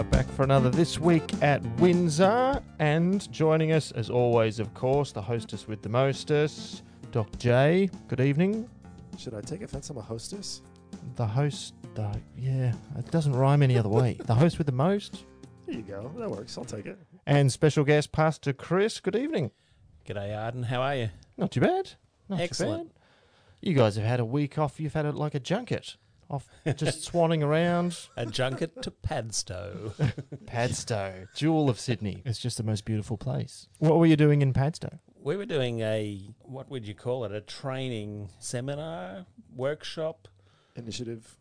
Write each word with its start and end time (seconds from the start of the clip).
are 0.00 0.04
back 0.04 0.26
for 0.30 0.44
another 0.44 0.70
This 0.70 0.98
Week 0.98 1.30
at 1.42 1.62
Windsor. 1.78 2.62
And 2.78 3.30
joining 3.30 3.72
us, 3.72 3.92
as 3.92 4.08
always, 4.08 4.58
of 4.58 4.72
course, 4.72 5.12
the 5.12 5.20
hostess 5.20 5.68
with 5.68 5.82
the 5.82 5.90
mostess, 5.90 6.80
Doc 7.12 7.28
J. 7.36 7.90
Good 8.08 8.20
evening. 8.20 8.66
Should 9.18 9.34
I 9.34 9.42
take 9.42 9.60
offense? 9.60 9.90
I'm 9.90 9.98
a 9.98 10.00
hostess. 10.00 10.62
The 11.16 11.26
host, 11.26 11.74
the, 11.94 12.18
yeah, 12.34 12.72
it 12.98 13.10
doesn't 13.10 13.34
rhyme 13.34 13.62
any 13.62 13.76
other 13.76 13.90
way. 13.90 14.16
The 14.24 14.34
host 14.34 14.56
with 14.56 14.68
the 14.68 14.72
most. 14.72 15.26
There 15.66 15.76
you 15.76 15.82
go. 15.82 16.10
That 16.16 16.30
works. 16.30 16.56
I'll 16.56 16.64
take 16.64 16.86
it. 16.86 16.98
And 17.26 17.52
special 17.52 17.84
guest, 17.84 18.10
Pastor 18.10 18.54
Chris. 18.54 19.00
Good 19.00 19.16
evening. 19.16 19.50
G'day, 20.08 20.34
Ardin. 20.34 20.62
How 20.62 20.80
are 20.80 20.96
you? 20.96 21.10
Not 21.36 21.50
too 21.50 21.60
bad. 21.60 21.90
Not 22.30 22.40
Excellent. 22.40 22.84
Too 22.84 22.94
bad. 22.94 23.68
You 23.68 23.74
guys 23.74 23.96
have 23.96 24.06
had 24.06 24.20
a 24.20 24.24
week 24.24 24.56
off. 24.56 24.80
You've 24.80 24.94
had 24.94 25.04
it 25.04 25.14
like 25.14 25.34
a 25.34 25.40
junket, 25.40 25.96
off 26.30 26.46
just 26.76 27.10
swanning 27.10 27.42
around. 27.42 27.98
A 28.16 28.24
junket 28.26 28.82
to 28.82 28.90
Padstow. 28.90 29.92
Padstow, 30.46 31.26
jewel 31.34 31.68
of 31.68 31.78
Sydney. 31.80 32.22
It's 32.24 32.38
just 32.38 32.56
the 32.56 32.62
most 32.62 32.84
beautiful 32.84 33.16
place. 33.16 33.68
What 33.78 33.98
were 33.98 34.06
you 34.06 34.16
doing 34.16 34.42
in 34.42 34.52
Padstow? 34.52 34.98
We 35.22 35.36
were 35.36 35.46
doing 35.46 35.80
a, 35.80 36.34
what 36.42 36.70
would 36.70 36.86
you 36.86 36.94
call 36.94 37.24
it, 37.24 37.32
a 37.32 37.40
training 37.40 38.30
seminar, 38.38 39.26
workshop, 39.54 40.28
Initiative. 40.76 41.36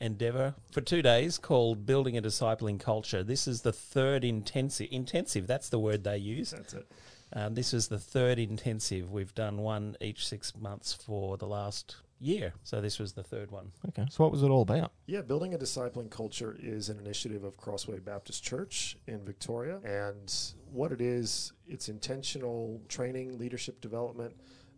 endeavour 0.00 0.54
for 0.72 0.80
two 0.80 1.02
days 1.02 1.36
called 1.36 1.84
Building 1.84 2.16
a 2.16 2.22
Discipling 2.22 2.80
Culture. 2.80 3.22
This 3.22 3.46
is 3.46 3.62
the 3.62 3.72
third 3.72 4.24
intensive. 4.24 4.88
Intensive, 4.90 5.46
that's 5.46 5.68
the 5.68 5.78
word 5.78 6.04
they 6.04 6.16
use. 6.16 6.50
That's 6.52 6.74
it. 6.74 6.86
Um, 7.34 7.54
this 7.54 7.74
is 7.74 7.88
the 7.88 7.98
third 7.98 8.38
intensive. 8.38 9.10
We've 9.12 9.34
done 9.34 9.58
one 9.58 9.96
each 10.00 10.26
six 10.26 10.56
months 10.56 10.94
for 10.94 11.36
the 11.36 11.46
last 11.46 11.96
year. 12.20 12.52
So 12.62 12.80
this 12.80 12.98
was 12.98 13.12
the 13.12 13.22
third 13.22 13.50
one. 13.50 13.72
Okay, 13.88 14.06
so 14.10 14.24
what 14.24 14.32
was 14.32 14.42
it 14.42 14.48
all 14.48 14.62
about? 14.62 14.92
Yeah, 15.06 15.22
building 15.22 15.54
a 15.54 15.58
discipling 15.58 16.10
culture 16.10 16.56
is 16.60 16.88
an 16.88 16.98
initiative 16.98 17.44
of 17.44 17.56
Crossway 17.56 17.98
Baptist 17.98 18.42
Church 18.42 18.96
in 19.06 19.24
Victoria. 19.24 19.80
And 19.84 20.32
what 20.72 20.92
it 20.92 21.00
is, 21.00 21.52
it's 21.66 21.88
intentional 21.88 22.80
training, 22.88 23.38
leadership 23.38 23.80
development 23.80 24.34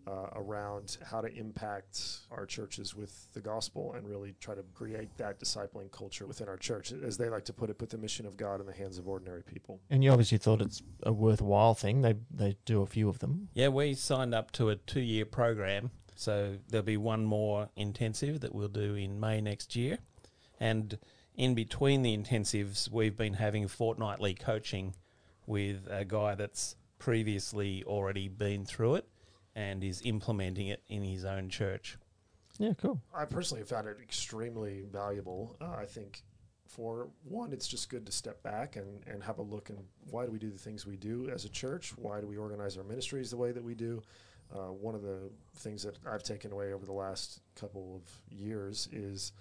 uh, 0.06 0.28
around 0.34 0.98
how 1.04 1.20
to 1.20 1.32
impact 1.34 2.20
our 2.30 2.46
churches 2.46 2.94
with 2.94 3.32
the 3.32 3.40
gospel 3.40 3.92
and 3.94 4.08
really 4.08 4.34
try 4.40 4.54
to 4.54 4.62
create 4.74 5.08
that 5.18 5.38
discipling 5.38 5.90
culture 5.90 6.26
within 6.26 6.48
our 6.48 6.56
church. 6.56 6.92
As 6.92 7.16
they 7.16 7.28
like 7.28 7.44
to 7.46 7.52
put 7.52 7.70
it, 7.70 7.78
put 7.78 7.90
the 7.90 7.98
mission 7.98 8.26
of 8.26 8.36
God 8.36 8.60
in 8.60 8.66
the 8.66 8.72
hands 8.72 8.98
of 8.98 9.06
ordinary 9.06 9.42
people. 9.42 9.80
And 9.90 10.02
you 10.02 10.10
obviously 10.10 10.38
thought 10.38 10.62
it's 10.62 10.82
a 11.02 11.12
worthwhile 11.12 11.74
thing. 11.74 12.02
They 12.02 12.14
they 12.30 12.56
do 12.64 12.82
a 12.82 12.86
few 12.86 13.08
of 13.08 13.18
them. 13.18 13.48
Yeah, 13.54 13.68
we 13.68 13.94
signed 13.94 14.34
up 14.34 14.50
to 14.52 14.70
a 14.70 14.76
two 14.76 15.00
year 15.00 15.24
program. 15.24 15.90
So 16.20 16.58
there'll 16.68 16.84
be 16.84 16.98
one 16.98 17.24
more 17.24 17.70
intensive 17.76 18.40
that 18.40 18.54
we'll 18.54 18.68
do 18.68 18.94
in 18.94 19.18
May 19.18 19.40
next 19.40 19.74
year. 19.74 19.96
And 20.60 20.98
in 21.34 21.54
between 21.54 22.02
the 22.02 22.14
intensives, 22.14 22.90
we've 22.90 23.16
been 23.16 23.32
having 23.32 23.66
fortnightly 23.68 24.34
coaching 24.34 24.94
with 25.46 25.88
a 25.88 26.04
guy 26.04 26.34
that's 26.34 26.76
previously 26.98 27.84
already 27.84 28.28
been 28.28 28.66
through 28.66 28.96
it 28.96 29.08
and 29.56 29.82
is 29.82 30.02
implementing 30.04 30.66
it 30.66 30.82
in 30.88 31.02
his 31.02 31.24
own 31.24 31.48
church. 31.48 31.96
Yeah, 32.58 32.74
cool. 32.74 33.00
I 33.14 33.24
personally 33.24 33.62
have 33.62 33.70
found 33.70 33.88
it 33.88 33.96
extremely 34.02 34.84
valuable. 34.92 35.56
Uh, 35.58 35.70
I 35.78 35.86
think 35.86 36.22
for 36.66 37.08
one, 37.24 37.50
it's 37.50 37.66
just 37.66 37.88
good 37.88 38.04
to 38.04 38.12
step 38.12 38.42
back 38.42 38.76
and, 38.76 39.02
and 39.06 39.22
have 39.22 39.38
a 39.38 39.42
look 39.42 39.70
and 39.70 39.78
why 40.10 40.26
do 40.26 40.32
we 40.32 40.38
do 40.38 40.50
the 40.50 40.58
things 40.58 40.84
we 40.84 40.96
do 40.96 41.30
as 41.32 41.46
a 41.46 41.48
church? 41.48 41.94
Why 41.96 42.20
do 42.20 42.26
we 42.26 42.36
organize 42.36 42.76
our 42.76 42.84
ministries 42.84 43.30
the 43.30 43.38
way 43.38 43.52
that 43.52 43.64
we 43.64 43.74
do? 43.74 44.02
Uh, 44.54 44.72
one 44.72 44.94
of 44.94 45.02
the 45.02 45.30
things 45.56 45.82
that 45.84 45.96
I've 46.10 46.22
taken 46.22 46.52
away 46.52 46.72
over 46.72 46.84
the 46.84 46.92
last 46.92 47.40
couple 47.54 48.02
of 48.02 48.36
years 48.36 48.88
is 48.92 49.32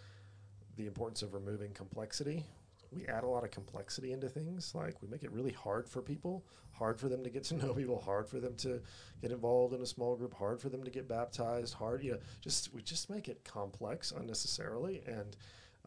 the 0.78 0.86
importance 0.86 1.22
of 1.24 1.34
removing 1.34 1.72
complexity. 1.74 2.46
We 2.92 3.06
add 3.08 3.24
a 3.24 3.28
lot 3.28 3.44
of 3.44 3.52
complexity 3.52 4.14
into 4.14 4.30
things. 4.30 4.74
Like 4.76 5.02
we 5.02 5.08
make 5.08 5.24
it 5.24 5.32
really 5.32 5.52
hard 5.52 5.88
for 5.88 6.02
people, 6.02 6.46
hard 6.72 7.00
for 7.00 7.10
them 7.10 7.24
to 7.24 7.30
get 7.30 7.44
to 7.46 7.56
know 7.66 7.74
people, 7.74 8.00
hard 8.00 8.28
for 8.28 8.40
them 8.40 8.56
to 8.58 8.82
get 9.22 9.32
involved 9.32 9.74
in 9.74 9.82
a 9.82 9.86
small 9.86 10.16
group, 10.16 10.34
hard 10.34 10.60
for 10.60 10.70
them 10.70 10.84
to 10.84 10.92
get 10.92 11.08
baptized, 11.08 11.74
hard, 11.74 12.04
you 12.04 12.14
know, 12.14 12.20
just 12.42 12.74
we 12.74 12.82
just 12.82 13.10
make 13.10 13.28
it 13.28 13.44
complex 13.44 14.12
unnecessarily. 14.12 15.02
And 15.08 15.36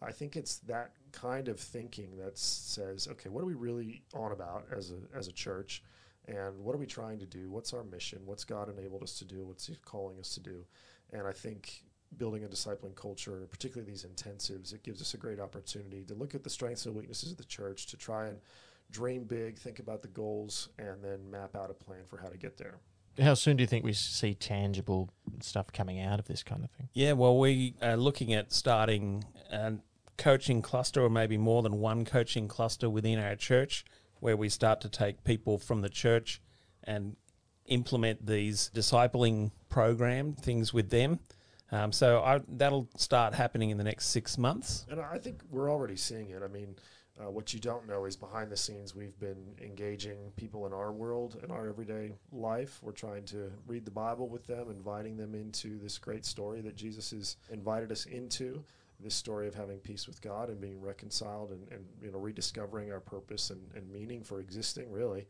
I 0.01 0.11
think 0.11 0.37
it's 0.37 0.59
that 0.59 0.93
kind 1.13 1.49
of 1.49 1.61
thinking 1.61 2.17
that 2.19 2.37
says, 2.37 3.07
okay, 3.13 3.29
what 3.29 3.43
are 3.43 3.47
we 3.47 3.55
really 3.55 4.03
on 4.15 4.33
about 4.33 4.67
as 4.77 4.91
a 4.91 5.17
as 5.17 5.29
a 5.29 5.33
church? 5.33 5.83
And 6.29 6.59
what 6.61 6.75
are 6.75 6.79
we 6.79 6.87
trying 6.87 7.19
to 7.19 7.27
do? 7.27 7.51
What's 7.51 7.73
our 7.73 7.85
mission? 7.85 8.21
What's 8.25 8.45
God 8.45 8.69
enabled 8.69 9.03
us 9.03 9.19
to 9.19 9.25
do? 9.25 9.45
What's 9.45 9.67
He 9.67 9.77
calling 9.85 10.19
us 10.19 10.35
to 10.35 10.41
do? 10.41 10.65
And 11.13 11.27
I 11.27 11.33
think 11.33 11.83
building 12.17 12.45
a 12.45 12.49
discipling 12.49 12.95
culture, 12.95 13.47
particularly 13.51 13.91
these 13.91 14.05
intensives, 14.05 14.73
it 14.73 14.83
gives 14.83 15.01
us 15.01 15.15
a 15.15 15.17
great 15.17 15.41
opportunity 15.41 16.05
to 16.05 16.15
look 16.15 16.35
at 16.35 16.45
the 16.45 16.51
strengths 16.51 16.87
and 16.87 16.95
weaknesses 16.95 17.33
of 17.33 17.39
the 17.39 17.45
church, 17.45 17.87
to 17.87 17.97
try 17.97 18.29
and 18.29 18.39
dream 18.91 19.25
big, 19.25 19.59
think 19.59 19.79
about 19.79 20.03
the 20.03 20.09
goals, 20.09 20.69
and 20.79 21.03
then 21.03 21.31
map 21.31 21.57
out 21.57 21.71
a 21.71 21.75
plan 21.75 22.05
for 22.07 22.19
how 22.19 22.29
to 22.29 22.37
get 22.37 22.57
there. 22.57 22.77
How 23.21 23.35
soon 23.35 23.57
do 23.57 23.63
you 23.63 23.67
think 23.67 23.85
we 23.85 23.93
see 23.93 24.35
tangible 24.35 25.11
stuff 25.41 25.73
coming 25.73 26.01
out 26.01 26.19
of 26.19 26.27
this 26.27 26.43
kind 26.43 26.65
of 26.65 26.71
thing? 26.71 26.89
Yeah, 26.95 27.13
well, 27.13 27.39
we 27.39 27.75
are 27.83 27.97
looking 27.97 28.33
at 28.33 28.53
starting 28.53 29.25
a 29.51 29.75
coaching 30.17 30.63
cluster 30.63 31.03
or 31.03 31.11
maybe 31.11 31.37
more 31.37 31.63
than 31.63 31.79
one 31.79 32.05
coaching 32.05 32.49
cluster 32.49 32.89
within 32.89 33.19
our 33.19 33.37
church 33.37 33.85
where 34.23 34.37
we 34.37 34.49
start 34.49 34.81
to 34.81 34.89
take 34.89 35.25
people 35.25 35.59
from 35.59 35.81
the 35.81 35.89
church 35.89 36.41
and 36.85 37.17
implement 37.67 38.25
these 38.25 38.71
discipling 38.73 39.51
program 39.69 40.33
things 40.35 40.73
with 40.73 40.91
them. 40.91 41.19
Um, 41.73 41.91
so 41.91 42.23
I, 42.23 42.41
that'll 42.47 42.89
start 42.97 43.35
happening 43.35 43.71
in 43.71 43.79
the 43.79 43.85
next 43.85 44.07
six 44.07 44.39
months. 44.39 44.87
And 44.89 45.01
I 45.01 45.19
think 45.19 45.43
we're 45.51 45.69
already 45.69 45.97
seeing 45.97 46.31
it. 46.31 46.41
I 46.41 46.47
mean, 46.47 46.77
uh, 47.21 47.33
what 47.33 47.53
you 47.53 47.59
don't 47.59 47.89
know 47.89 48.05
is 48.05 48.15
behind 48.15 48.53
the 48.53 48.57
scenes, 48.57 48.95
we've 48.95 49.19
been 49.19 49.57
engaging 49.61 50.31
people 50.37 50.67
in 50.67 50.73
our 50.73 50.93
world, 50.93 51.41
in 51.43 51.51
our 51.51 51.69
everyday 51.69 52.13
life. 52.31 52.79
We're 52.81 52.93
trying 52.93 53.25
to 53.25 53.51
read 53.67 53.85
the 53.85 53.91
Bible 53.91 54.29
with 54.29 54.47
them, 54.47 54.71
inviting 54.71 55.17
them 55.17 55.35
into 55.35 55.81
this 55.81 55.99
great 55.99 56.25
story 56.25 56.61
that 56.61 56.77
Jesus 56.77 57.11
has 57.11 57.39
invited 57.51 57.91
us 57.91 58.07
into. 58.07 58.63
This 59.03 59.15
story 59.15 59.49
of 59.49 59.55
having 59.55 59.79
peace 59.79 60.07
with 60.07 60.21
God 60.21 60.49
and 60.49 60.61
being 60.61 60.81
reconciled 60.81 61.51
and, 61.51 61.67
and 61.71 61.85
you 62.03 62.11
know 62.11 62.19
rediscovering 62.19 62.93
our 62.93 63.01
purpose 63.01 63.51
and, 63.51 63.61
and 63.75 63.91
meaning 63.91 64.23
for 64.23 64.41
existing, 64.41 64.91
really. 64.91 65.27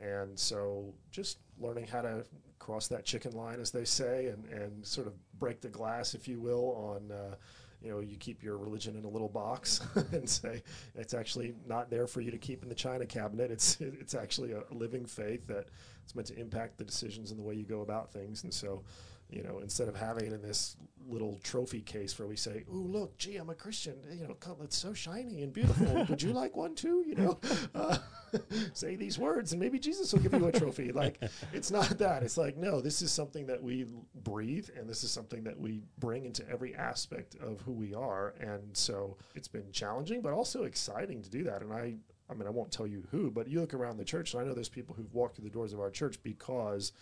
And 0.00 0.38
so, 0.38 0.92
just 1.10 1.38
learning 1.60 1.86
how 1.86 2.02
to 2.02 2.24
cross 2.58 2.88
that 2.88 3.04
chicken 3.04 3.32
line, 3.32 3.60
as 3.60 3.70
they 3.70 3.84
say, 3.84 4.26
and, 4.26 4.44
and 4.46 4.84
sort 4.84 5.06
of 5.06 5.14
break 5.38 5.60
the 5.60 5.68
glass, 5.68 6.14
if 6.14 6.26
you 6.26 6.40
will, 6.40 6.96
on 6.98 7.12
uh, 7.12 7.34
you 7.82 7.90
know 7.90 8.00
you 8.00 8.16
keep 8.16 8.42
your 8.42 8.56
religion 8.56 8.96
in 8.96 9.04
a 9.04 9.08
little 9.08 9.28
box 9.28 9.80
and 10.12 10.28
say 10.28 10.62
it's 10.94 11.14
actually 11.14 11.54
not 11.66 11.90
there 11.90 12.06
for 12.06 12.20
you 12.20 12.30
to 12.30 12.38
keep 12.38 12.62
in 12.62 12.68
the 12.68 12.74
china 12.74 13.04
cabinet 13.04 13.50
it's 13.50 13.80
it's 13.80 14.14
actually 14.14 14.52
a 14.52 14.62
living 14.70 15.04
faith 15.04 15.46
that 15.46 15.66
it's 16.04 16.14
meant 16.14 16.28
to 16.28 16.38
impact 16.38 16.78
the 16.78 16.84
decisions 16.84 17.30
and 17.30 17.38
the 17.38 17.42
way 17.42 17.54
you 17.54 17.64
go 17.64 17.80
about 17.80 18.12
things 18.12 18.44
and 18.44 18.54
so 18.54 18.82
you 19.32 19.42
know 19.42 19.58
instead 19.60 19.88
of 19.88 19.96
having 19.96 20.26
it 20.26 20.32
in 20.32 20.42
this 20.42 20.76
little 21.08 21.40
trophy 21.42 21.80
case 21.80 22.16
where 22.18 22.28
we 22.28 22.36
say 22.36 22.64
oh 22.70 22.76
look 22.76 23.16
gee 23.18 23.36
i'm 23.36 23.50
a 23.50 23.54
christian. 23.54 23.94
You 24.12 24.28
know 24.28 24.34
come, 24.34 24.56
it's 24.62 24.76
so 24.76 24.92
shiny 24.92 25.42
and 25.42 25.52
beautiful. 25.52 26.06
Would 26.08 26.22
you 26.22 26.32
like 26.32 26.56
one 26.56 26.74
too? 26.74 27.04
You 27.06 27.14
know? 27.14 27.40
Uh, 27.74 27.96
say 28.72 28.96
these 28.96 29.18
words 29.18 29.52
and 29.52 29.60
maybe 29.60 29.78
jesus 29.78 30.12
will 30.12 30.20
give 30.20 30.32
you 30.32 30.46
a 30.46 30.52
trophy. 30.52 30.92
Like 30.92 31.18
it's 31.52 31.70
not 31.70 31.98
that. 31.98 32.22
It's 32.22 32.36
like 32.36 32.56
no 32.56 32.80
this 32.80 33.02
is 33.02 33.10
something 33.12 33.46
that 33.46 33.62
we 33.62 33.86
breathe 34.22 34.68
and 34.76 34.88
this 34.88 35.04
is 35.04 35.10
something 35.10 35.44
that 35.44 35.58
we 35.58 35.82
bring 35.98 36.24
into 36.24 36.48
every 36.48 36.74
aspect 36.74 37.36
of 37.36 37.60
who 37.62 37.72
we 37.72 37.94
are. 37.94 38.34
And 38.40 38.76
so 38.76 39.16
it's 39.34 39.48
been 39.48 39.70
challenging 39.72 40.20
but 40.20 40.32
also 40.32 40.64
exciting 40.64 41.22
to 41.22 41.30
do 41.30 41.44
that. 41.44 41.62
And 41.62 41.72
i 41.72 41.94
i 42.30 42.34
mean 42.34 42.46
i 42.46 42.50
won't 42.50 42.72
tell 42.72 42.86
you 42.86 43.06
who 43.10 43.30
but 43.30 43.48
you 43.48 43.60
look 43.60 43.74
around 43.74 43.96
the 43.96 44.04
church 44.04 44.32
and 44.32 44.42
i 44.42 44.46
know 44.46 44.54
there's 44.54 44.68
people 44.68 44.94
who've 44.94 45.12
walked 45.12 45.36
through 45.36 45.44
the 45.44 45.50
doors 45.50 45.72
of 45.72 45.80
our 45.80 45.90
church 45.90 46.22
because 46.22 46.92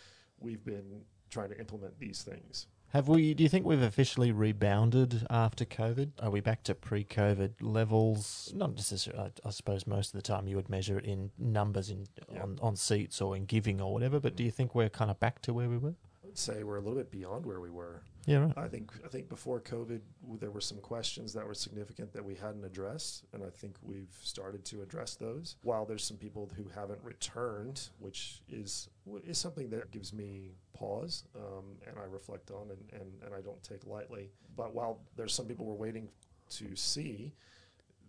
we've 0.41 0.65
been 0.65 1.03
trying 1.31 1.49
to 1.51 1.59
implement 1.59 1.99
these 1.99 2.23
things 2.23 2.67
Have 2.93 3.07
we? 3.09 3.35
Do 3.35 3.43
you 3.45 3.49
think 3.49 3.65
we've 3.65 3.81
officially 3.83 4.33
rebounded 4.33 5.25
after 5.31 5.65
COVID? 5.65 6.11
Are 6.21 6.31
we 6.31 6.41
back 6.41 6.65
to 6.65 6.75
pre-COVID 6.75 7.53
levels? 7.61 8.53
Not 8.55 8.75
necessarily. 8.75 9.31
I, 9.45 9.49
I 9.49 9.51
suppose 9.51 9.87
most 9.87 10.13
of 10.13 10.19
the 10.19 10.23
time 10.23 10.49
you 10.49 10.57
would 10.57 10.69
measure 10.69 10.99
it 10.99 11.05
in 11.05 11.31
numbers 11.39 11.89
in 11.91 12.07
Yeah. 12.33 12.43
on, 12.43 12.59
on 12.61 12.75
seats 12.77 13.21
or 13.21 13.37
in 13.37 13.45
giving 13.47 13.81
or 13.81 13.93
whatever. 13.93 14.19
But 14.21 14.35
do 14.37 14.43
you 14.43 14.51
think 14.51 14.75
we're 14.75 14.89
kind 14.89 15.11
of 15.11 15.21
back 15.21 15.41
to 15.43 15.55
where 15.55 15.69
we 15.69 15.79
were? 15.79 15.95
i 16.23 16.27
would 16.27 16.39
say 16.39 16.63
we're 16.65 16.77
a 16.77 16.81
little 16.81 16.97
bit 16.99 17.11
beyond 17.11 17.47
where 17.47 17.61
we 17.61 17.71
were 17.71 18.03
Yeah, 18.27 18.39
right. 18.39 18.53
I 18.57 18.69
think 18.69 18.93
I 19.05 19.09
think 19.09 19.29
before 19.29 19.61
COVID, 19.61 20.01
there 20.39 20.51
were 20.51 20.61
some 20.61 20.79
questions 20.79 21.33
that 21.33 21.47
were 21.47 21.55
significant 21.55 22.13
that 22.13 22.25
we 22.25 22.35
hadn't 22.35 22.65
addressed, 22.65 23.25
and 23.33 23.43
I 23.43 23.49
think 23.51 23.77
we've 23.83 24.15
started 24.23 24.65
to 24.67 24.83
address 24.83 25.15
those. 25.15 25.57
While 25.63 25.87
there's 25.87 26.05
some 26.05 26.19
people 26.19 26.51
who 26.57 26.69
haven't 26.75 27.01
returned, 27.03 27.89
which 27.99 28.43
is 28.49 28.89
is 29.25 29.39
something 29.39 29.71
that 29.71 29.91
gives 29.91 30.13
me 30.13 30.53
pause, 30.75 31.25
um, 31.35 31.77
and 31.87 31.97
I 31.99 32.05
reflect 32.05 32.51
on, 32.51 32.71
and, 32.71 33.01
and 33.01 33.11
and 33.25 33.35
I 33.35 33.41
don't 33.41 33.63
take 33.63 33.87
lightly. 33.87 34.31
But 34.57 34.75
while 34.75 35.01
there's 35.17 35.33
some 35.33 35.47
people 35.47 35.65
we're 35.65 35.75
waiting 35.75 36.09
to 36.51 36.77
see, 36.77 37.33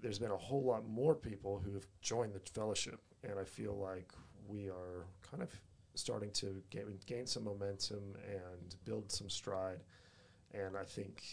there's 0.02 0.20
been 0.20 0.32
a 0.32 0.38
whole 0.38 0.64
lot 0.64 0.88
more 0.88 1.16
people 1.16 1.62
who 1.64 1.74
have 1.74 1.86
joined 2.02 2.34
the 2.34 2.42
fellowship, 2.52 3.00
and 3.24 3.40
I 3.40 3.44
feel 3.44 3.76
like 3.76 4.12
we 4.48 4.68
are 4.68 5.06
kind 5.22 5.42
of 5.42 5.50
starting 5.96 6.32
to 6.32 6.62
gain, 6.70 6.98
gain 7.06 7.26
some 7.26 7.44
momentum 7.44 8.16
and 8.28 8.76
build 8.86 9.12
some 9.12 9.30
stride. 9.30 9.80
And 10.54 10.78
I 10.78 10.84
think 10.84 11.24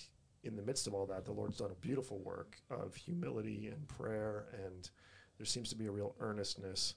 in 0.45 0.57
the 0.57 0.63
midst 0.63 0.87
of 0.87 0.95
all 0.95 1.07
that, 1.07 1.25
the 1.25 1.33
Lord's 1.33 1.59
done 1.59 1.71
a 1.71 1.87
beautiful 1.87 2.19
work 2.19 2.57
of 2.71 2.95
humility 2.95 3.69
and 3.73 3.87
prayer 3.89 4.47
and 4.65 4.89
there 5.39 5.47
seems 5.47 5.69
to 5.71 5.77
be 5.77 5.87
a 5.87 5.91
real 5.91 6.17
earnestness 6.21 6.95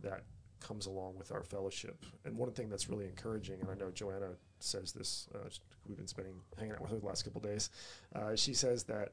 that 0.00 0.24
comes 0.60 0.86
along 0.86 1.16
with 1.16 1.30
our 1.30 1.42
fellowship. 1.42 2.04
And 2.24 2.36
one 2.36 2.50
thing 2.50 2.68
that's 2.68 2.88
really 2.88 3.04
encouraging, 3.04 3.60
and 3.60 3.70
I 3.70 3.74
know 3.74 3.90
Joanna 3.90 4.30
says 4.58 4.92
this, 4.92 5.28
uh, 5.34 5.48
we've 5.86 5.96
been 5.96 6.08
spending 6.08 6.34
hanging 6.58 6.72
out 6.72 6.80
with 6.80 6.90
her 6.90 6.98
the 6.98 7.06
last 7.06 7.22
couple 7.22 7.40
days. 7.40 7.70
Uh, 8.14 8.34
she 8.34 8.54
says 8.54 8.82
that 8.84 9.12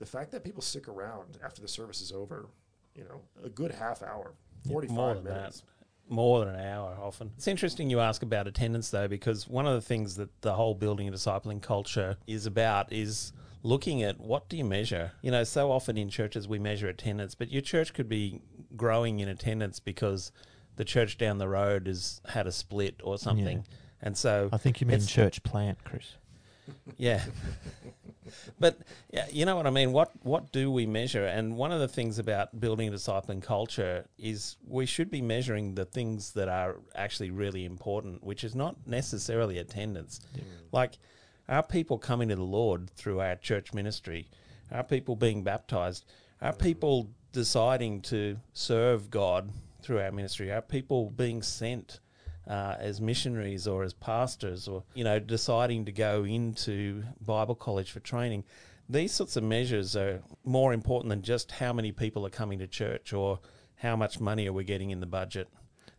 the 0.00 0.06
fact 0.06 0.32
that 0.32 0.42
people 0.42 0.62
stick 0.62 0.88
around 0.88 1.38
after 1.44 1.62
the 1.62 1.68
service 1.68 2.00
is 2.00 2.10
over, 2.10 2.48
you 2.96 3.04
know, 3.04 3.20
a 3.44 3.48
good 3.48 3.70
half 3.70 4.02
hour, 4.02 4.32
forty-five 4.66 4.96
more 4.96 5.14
than 5.14 5.24
minutes. 5.24 5.62
More 6.10 6.44
than 6.44 6.56
an 6.56 6.60
hour 6.60 6.98
often. 7.00 7.30
It's 7.36 7.46
interesting 7.46 7.88
you 7.88 8.00
ask 8.00 8.22
about 8.22 8.46
attendance 8.46 8.90
though, 8.90 9.08
because 9.08 9.48
one 9.48 9.66
of 9.66 9.74
the 9.74 9.80
things 9.80 10.16
that 10.16 10.42
the 10.42 10.54
whole 10.54 10.74
building 10.74 11.06
and 11.06 11.16
discipling 11.16 11.62
culture 11.62 12.16
is 12.26 12.46
about 12.46 12.92
is 12.92 13.32
looking 13.62 14.02
at 14.02 14.18
what 14.18 14.48
do 14.48 14.56
you 14.56 14.64
measure? 14.64 15.12
You 15.22 15.30
know, 15.30 15.44
so 15.44 15.70
often 15.70 15.96
in 15.96 16.08
churches 16.08 16.48
we 16.48 16.58
measure 16.58 16.88
attendance, 16.88 17.34
but 17.34 17.50
your 17.50 17.62
church 17.62 17.94
could 17.94 18.08
be 18.08 18.42
growing 18.76 19.20
in 19.20 19.28
attendance 19.28 19.78
because 19.78 20.32
the 20.76 20.84
church 20.84 21.16
down 21.16 21.38
the 21.38 21.48
road 21.48 21.86
has 21.86 22.20
had 22.30 22.46
a 22.46 22.52
split 22.52 23.00
or 23.04 23.16
something. 23.16 23.64
And 24.02 24.16
so 24.16 24.48
I 24.52 24.56
think 24.56 24.80
you 24.80 24.86
mean 24.86 25.00
church 25.06 25.42
plant, 25.42 25.84
Chris. 25.84 26.14
Yeah. 26.96 27.22
but 28.58 28.78
yeah, 29.12 29.26
you 29.30 29.44
know 29.44 29.56
what 29.56 29.66
I 29.66 29.70
mean. 29.70 29.92
What 29.92 30.10
what 30.22 30.52
do 30.52 30.70
we 30.70 30.86
measure? 30.86 31.26
And 31.26 31.56
one 31.56 31.72
of 31.72 31.80
the 31.80 31.88
things 31.88 32.18
about 32.18 32.60
building 32.60 32.88
a 32.88 32.92
discipling 32.92 33.42
culture 33.42 34.06
is 34.18 34.56
we 34.66 34.86
should 34.86 35.10
be 35.10 35.22
measuring 35.22 35.74
the 35.74 35.84
things 35.84 36.32
that 36.32 36.48
are 36.48 36.76
actually 36.94 37.30
really 37.30 37.64
important, 37.64 38.22
which 38.22 38.44
is 38.44 38.54
not 38.54 38.76
necessarily 38.86 39.58
attendance. 39.58 40.20
Like, 40.72 40.98
are 41.48 41.62
people 41.62 41.98
coming 41.98 42.28
to 42.28 42.36
the 42.36 42.42
Lord 42.42 42.90
through 42.90 43.20
our 43.20 43.36
church 43.36 43.72
ministry? 43.74 44.28
Are 44.70 44.84
people 44.84 45.16
being 45.16 45.42
baptized? 45.42 46.04
Are 46.40 46.52
people 46.52 47.10
deciding 47.32 48.02
to 48.02 48.38
serve 48.52 49.10
God 49.10 49.50
through 49.82 50.00
our 50.00 50.12
ministry? 50.12 50.50
Are 50.52 50.62
people 50.62 51.10
being 51.10 51.42
sent? 51.42 52.00
Uh, 52.46 52.74
as 52.78 53.00
missionaries 53.00 53.66
or 53.66 53.82
as 53.82 53.92
pastors 53.92 54.68
or 54.68 54.84
you 54.94 55.04
know 55.04 55.18
deciding 55.18 55.84
to 55.84 55.92
go 55.92 56.24
into 56.24 57.04
Bible 57.20 57.54
college 57.54 57.90
for 57.90 58.00
training. 58.00 58.44
These 58.88 59.12
sorts 59.12 59.36
of 59.36 59.44
measures 59.44 59.94
are 59.94 60.20
more 60.44 60.72
important 60.72 61.10
than 61.10 61.22
just 61.22 61.52
how 61.52 61.72
many 61.72 61.92
people 61.92 62.26
are 62.26 62.30
coming 62.30 62.58
to 62.58 62.66
church 62.66 63.12
or 63.12 63.38
how 63.76 63.94
much 63.94 64.20
money 64.20 64.48
are 64.48 64.52
we 64.52 64.64
getting 64.64 64.90
in 64.90 64.98
the 64.98 65.06
budget. 65.06 65.48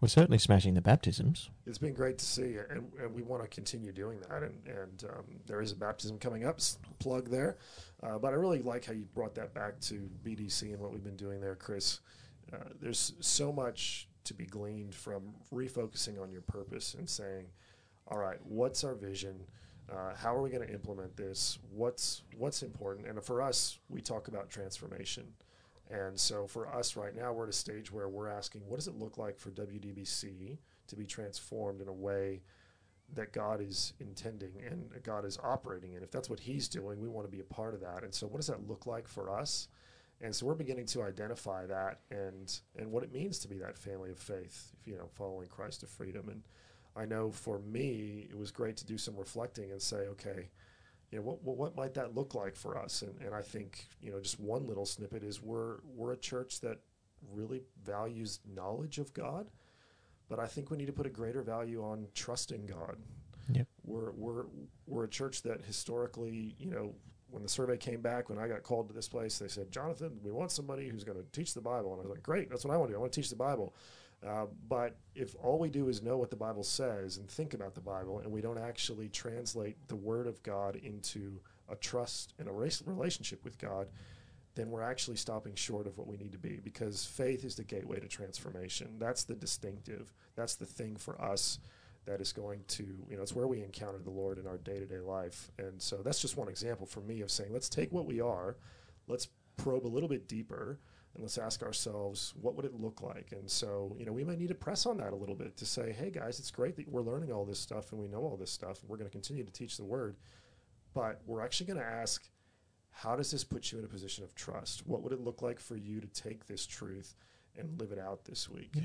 We're 0.02 0.08
certainly 0.08 0.40
smashing 0.40 0.74
the 0.74 0.82
baptisms. 0.82 1.52
It's 1.68 1.78
been 1.78 1.94
great 1.94 2.18
to 2.18 2.26
see, 2.26 2.58
and, 2.70 2.92
and 3.00 3.14
we 3.14 3.22
want 3.22 3.44
to 3.44 3.48
continue 3.48 3.92
doing 3.92 4.20
that. 4.28 4.42
And, 4.42 4.56
and 4.66 5.04
um, 5.04 5.26
there 5.46 5.62
is 5.62 5.72
a 5.72 5.76
baptism 5.76 6.18
coming 6.18 6.44
up, 6.44 6.60
plug 6.98 7.30
there. 7.30 7.58
Uh, 8.02 8.18
but 8.18 8.30
I 8.30 8.36
really 8.36 8.64
like 8.64 8.84
how 8.84 8.94
you 8.94 9.06
brought 9.14 9.36
that 9.36 9.54
back 9.54 9.80
to 9.82 10.10
BDC 10.26 10.64
and 10.74 10.80
what 10.80 10.92
we've 10.92 11.04
been 11.04 11.16
doing 11.16 11.40
there, 11.40 11.56
Chris. 11.56 12.00
Uh, 12.52 12.58
there's 12.82 13.14
so 13.20 13.54
much 13.54 14.08
to 14.23 14.33
be 14.33 14.45
gleaned 14.45 14.94
from 14.94 15.33
refocusing 15.53 16.21
on 16.21 16.31
your 16.31 16.41
purpose 16.41 16.94
and 16.94 17.09
saying, 17.09 17.45
all 18.07 18.18
right, 18.18 18.38
what's 18.44 18.83
our 18.83 18.95
vision? 18.95 19.44
Uh, 19.91 20.15
how 20.15 20.35
are 20.35 20.41
we 20.41 20.50
going 20.50 20.65
to 20.65 20.73
implement 20.73 21.15
this? 21.18 21.59
What's 21.71 22.23
what's 22.38 22.63
important? 22.63 23.07
And 23.07 23.21
for 23.21 23.41
us, 23.41 23.79
we 23.89 24.01
talk 24.01 24.27
about 24.27 24.50
transformation. 24.50 25.33
And 25.89 26.18
so 26.18 26.47
for 26.47 26.73
us 26.73 26.95
right 26.95 27.15
now, 27.15 27.33
we're 27.33 27.44
at 27.44 27.50
a 27.50 27.53
stage 27.53 27.91
where 27.91 28.07
we're 28.07 28.29
asking, 28.29 28.62
what 28.65 28.77
does 28.77 28.88
it 28.88 28.95
look 28.95 29.18
like 29.18 29.38
for 29.38 29.50
WDBC 29.51 30.57
to 30.88 30.95
be 30.95 31.06
transformed 31.06 31.81
in 31.81 31.89
a 31.89 31.94
way 31.94 32.41
that 33.13 33.33
God 33.33 33.59
is 33.59 33.91
intending 34.00 34.53
and 34.65 34.89
God 35.03 35.25
is 35.25 35.38
operating 35.44 35.94
in? 35.94 36.03
If 36.03 36.12
that's 36.12 36.29
what 36.29 36.39
He's 36.39 36.69
doing, 36.69 37.01
we 37.01 37.09
want 37.09 37.27
to 37.27 37.31
be 37.31 37.41
a 37.41 37.53
part 37.53 37.73
of 37.73 37.81
that. 37.81 38.03
And 38.03 38.13
so, 38.13 38.27
what 38.27 38.38
does 38.38 38.47
that 38.47 38.68
look 38.68 38.85
like 38.85 39.07
for 39.07 39.29
us? 39.29 39.68
And 40.23 40.35
so, 40.35 40.45
we're 40.45 40.56
beginning 40.56 40.85
to 40.88 41.01
identify 41.01 41.65
that 41.65 42.01
and 42.12 42.59
and 42.77 42.91
what 42.91 43.03
it 43.03 43.12
means 43.12 43.39
to 43.39 43.47
be 43.47 43.57
that 43.57 43.77
family 43.77 44.12
of 44.12 44.19
faith, 44.19 44.71
you 44.85 44.95
know, 44.95 45.07
following 45.13 45.47
Christ 45.47 45.79
to 45.81 45.88
freedom. 45.88 46.29
And 46.29 46.44
I 46.95 47.06
know 47.06 47.31
for 47.31 47.59
me, 47.59 48.27
it 48.29 48.38
was 48.38 48.51
great 48.51 48.77
to 48.77 48.85
do 48.85 48.97
some 48.97 49.15
reflecting 49.15 49.71
and 49.71 49.81
say, 49.81 49.97
okay, 49.97 50.50
you 51.12 51.18
know, 51.18 51.23
what, 51.23 51.44
what, 51.44 51.57
what 51.57 51.75
might 51.75 51.94
that 51.95 52.15
look 52.15 52.35
like 52.35 52.56
for 52.56 52.77
us? 52.77 53.01
And, 53.01 53.13
and 53.21 53.35
I 53.35 53.41
think, 53.41 53.88
you 54.01 54.12
know, 54.12 54.19
just 54.19 54.39
one 54.39 54.65
little 54.68 54.85
snippet 54.85 55.23
is 55.23 55.41
we're, 55.41 55.77
we're 55.95 56.13
a 56.13 56.18
church 56.18 56.62
that 56.62 56.79
really 57.33 57.62
values 57.83 58.39
knowledge 58.56 58.97
of 58.97 59.13
God, 59.13 59.50
but 60.29 60.39
I 60.39 60.47
think 60.47 60.71
we 60.71 60.77
need 60.77 60.88
to 60.88 60.94
put 60.94 61.06
a 61.06 61.09
greater 61.09 61.41
value 61.41 61.83
on 61.83 62.07
trusting 62.15 62.65
God. 62.65 62.97
Yep. 63.51 63.68
We're, 63.83 64.12
we're, 64.12 64.45
we're 64.88 65.03
a 65.03 65.09
church 65.09 65.41
that 65.44 65.62
historically, 65.65 66.56
you 66.57 66.69
know, 66.71 66.94
when 67.31 67.44
the 67.44 67.50
survey 67.50 67.78
came 67.78 68.01
back, 68.01 68.30
when 68.30 68.38
I 68.38 68.48
got 68.48 68.63
called 68.63 68.88
to 68.89 68.94
this 68.94 69.07
place, 69.07 69.39
they 69.39 69.48
said, 69.48 69.72
Jonathan, 69.72 70.19
we 70.22 70.31
want 70.31 70.51
somebody 70.51 70.88
who's 70.88 71.04
going 71.04 71.18
to 71.18 71.25
teach 71.31 71.54
the 71.54 71.62
Bible. 71.62 71.94
And 71.94 72.00
I 72.00 72.04
was 72.04 72.12
like, 72.12 72.24
great, 72.24 72.50
that's 72.50 72.66
what 72.66 72.74
I 72.74 72.78
want 72.78 72.89
to 72.89 72.94
do. 72.94 72.98
I 72.98 73.01
want 73.01 73.13
to 73.13 73.22
teach 73.22 73.30
the 73.30 73.36
Bible. 73.36 73.74
Uh, 74.28 74.45
but 74.68 74.98
if 75.16 75.36
all 75.42 75.57
we 75.57 75.69
do 75.69 75.89
is 75.89 76.01
know 76.01 76.18
what 76.18 76.30
the 76.30 76.36
Bible 76.36 76.63
says 76.63 77.18
and 77.18 77.28
think 77.28 77.54
about 77.54 77.74
the 77.74 77.81
Bible, 77.81 78.19
and 78.19 78.31
we 78.31 78.42
don't 78.42 78.60
actually 78.60 79.10
translate 79.10 79.78
the 79.88 79.95
Word 79.95 80.28
of 80.28 80.44
God 80.44 80.75
into 80.75 81.39
a 81.69 81.75
trust 81.75 82.33
and 82.38 82.48
a 82.48 82.51
relationship 82.51 83.44
with 83.44 83.57
God, 83.57 83.88
then 84.54 84.69
we're 84.69 84.83
actually 84.83 85.16
stopping 85.16 85.56
short 85.56 85.88
of 85.88 85.98
what 85.98 86.07
we 86.07 86.18
need 86.18 86.33
to 86.33 86.38
be 86.38 86.60
because 86.62 87.06
faith 87.06 87.45
is 87.45 87.56
the 87.56 87.63
gateway 87.63 88.00
to 88.00 88.07
transformation. 88.07 88.98
That's 89.00 89.24
the 89.24 89.36
distinctive. 89.36 90.13
That's 90.36 90.56
the 90.56 90.66
thing 90.66 90.98
for 90.98 91.19
us 91.22 91.60
that 92.06 92.21
is 92.21 92.33
going 92.33 92.63
to, 92.68 92.83
you 93.09 93.15
know, 93.15 93.21
it's 93.21 93.36
where 93.36 93.48
we 93.48 93.62
encounter 93.62 94.00
the 94.00 94.09
Lord 94.09 94.39
in 94.39 94.48
our 94.48 94.57
day 94.57 94.80
to 94.80 94.86
day 94.86 95.00
life. 95.00 95.51
And 95.59 95.81
so 95.81 95.98
that's 95.98 96.19
just 96.19 96.38
one 96.38 96.50
example 96.50 96.86
for 96.86 97.01
me 97.01 97.21
of 97.21 97.30
saying, 97.30 97.51
let's 97.53 97.69
take 97.69 97.92
what 97.92 98.06
we 98.06 98.19
are, 98.19 98.57
let's 99.07 99.27
probe 99.57 99.86
a 99.86 99.88
little 99.88 100.09
bit 100.09 100.27
deeper, 100.27 100.80
and 101.13 101.24
let's 101.24 101.38
ask 101.38 101.62
ourselves, 101.62 102.33
what 102.42 102.56
would 102.56 102.65
it 102.65 102.74
look 102.74 103.01
like? 103.01 103.33
And 103.33 103.50
so, 103.50 103.95
you 104.00 104.06
know, 104.06 104.13
we 104.13 104.24
might 104.24 104.39
need 104.39 104.48
to 104.48 104.56
press 104.56 104.86
on 104.86 104.98
that 104.98 105.13
a 105.13 105.15
little 105.15 105.36
bit 105.36 105.57
to 105.57 105.65
say, 105.65 105.92
hey 105.92 106.09
guys, 106.09 106.39
it's 106.39 106.51
great 106.51 106.75
that 106.77 106.88
we're 106.88 107.01
learning 107.01 107.31
all 107.31 107.45
this 107.45 107.59
stuff 107.59 107.92
and 107.92 108.01
we 108.01 108.07
know 108.07 108.21
all 108.21 108.38
this 108.38 108.51
stuff, 108.51 108.81
and 108.81 108.89
we're 108.89 108.97
going 108.97 109.09
to 109.09 109.12
continue 109.12 109.44
to 109.44 109.51
teach 109.51 109.77
the 109.77 109.83
word. 109.83 110.15
But 110.94 111.21
we're 111.25 111.42
actually 111.42 111.68
going 111.68 111.80
to 111.80 111.86
ask, 111.86 112.27
how 112.92 113.15
does 113.15 113.31
this 113.31 113.44
put 113.44 113.71
you 113.71 113.80
in 113.80 113.86
a 113.86 113.88
position 113.88 114.24
of 114.24 114.36
trust? 114.36 114.88
What 114.88 115.01
would 115.04 115.13
it 115.13 115.21
look 115.21 115.42
like 115.42 115.59
for 115.59 115.75
you 115.75 116.01
to 116.01 116.07
take 116.07 116.47
this 116.47 116.65
truth 116.65 117.15
and 117.57 117.80
live 117.80 117.92
it 117.92 118.00
out 118.00 118.25
this 118.25 118.50
week? 118.50 118.71
Yeah. 118.74 118.83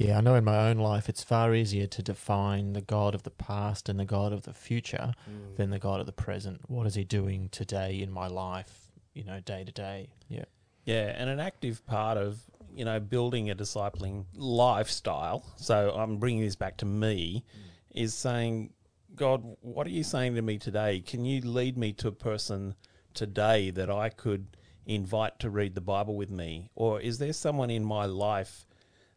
Yeah, 0.00 0.16
I 0.16 0.22
know 0.22 0.34
in 0.34 0.44
my 0.44 0.70
own 0.70 0.78
life 0.78 1.10
it's 1.10 1.22
far 1.22 1.54
easier 1.54 1.86
to 1.86 2.02
define 2.02 2.72
the 2.72 2.80
God 2.80 3.14
of 3.14 3.22
the 3.24 3.30
past 3.30 3.86
and 3.90 4.00
the 4.00 4.06
God 4.06 4.32
of 4.32 4.44
the 4.44 4.54
future 4.54 5.12
Mm. 5.28 5.56
than 5.56 5.68
the 5.68 5.78
God 5.78 6.00
of 6.00 6.06
the 6.06 6.12
present. 6.12 6.70
What 6.70 6.86
is 6.86 6.94
He 6.94 7.04
doing 7.04 7.50
today 7.50 8.00
in 8.00 8.10
my 8.10 8.26
life, 8.26 8.90
you 9.12 9.24
know, 9.24 9.40
day 9.40 9.62
to 9.62 9.70
day? 9.72 10.08
Yeah. 10.26 10.46
Yeah, 10.86 11.14
and 11.18 11.28
an 11.28 11.38
active 11.38 11.84
part 11.84 12.16
of 12.16 12.44
you 12.74 12.86
know 12.86 12.98
building 12.98 13.50
a 13.50 13.54
discipling 13.54 14.24
lifestyle. 14.34 15.44
So 15.56 15.90
I'm 15.94 16.16
bringing 16.16 16.44
this 16.44 16.56
back 16.56 16.78
to 16.78 16.86
me, 16.86 17.44
is 17.90 18.14
saying, 18.14 18.72
God, 19.14 19.42
what 19.60 19.86
are 19.86 19.90
you 19.90 20.02
saying 20.04 20.34
to 20.36 20.40
me 20.42 20.56
today? 20.56 21.00
Can 21.02 21.26
you 21.26 21.42
lead 21.42 21.76
me 21.76 21.92
to 21.94 22.08
a 22.08 22.12
person 22.12 22.74
today 23.12 23.70
that 23.72 23.90
I 23.90 24.08
could 24.08 24.56
invite 24.86 25.38
to 25.40 25.50
read 25.50 25.74
the 25.74 25.82
Bible 25.82 26.16
with 26.16 26.30
me, 26.30 26.70
or 26.74 27.00
is 27.02 27.18
there 27.18 27.34
someone 27.34 27.68
in 27.68 27.84
my 27.84 28.06
life 28.06 28.66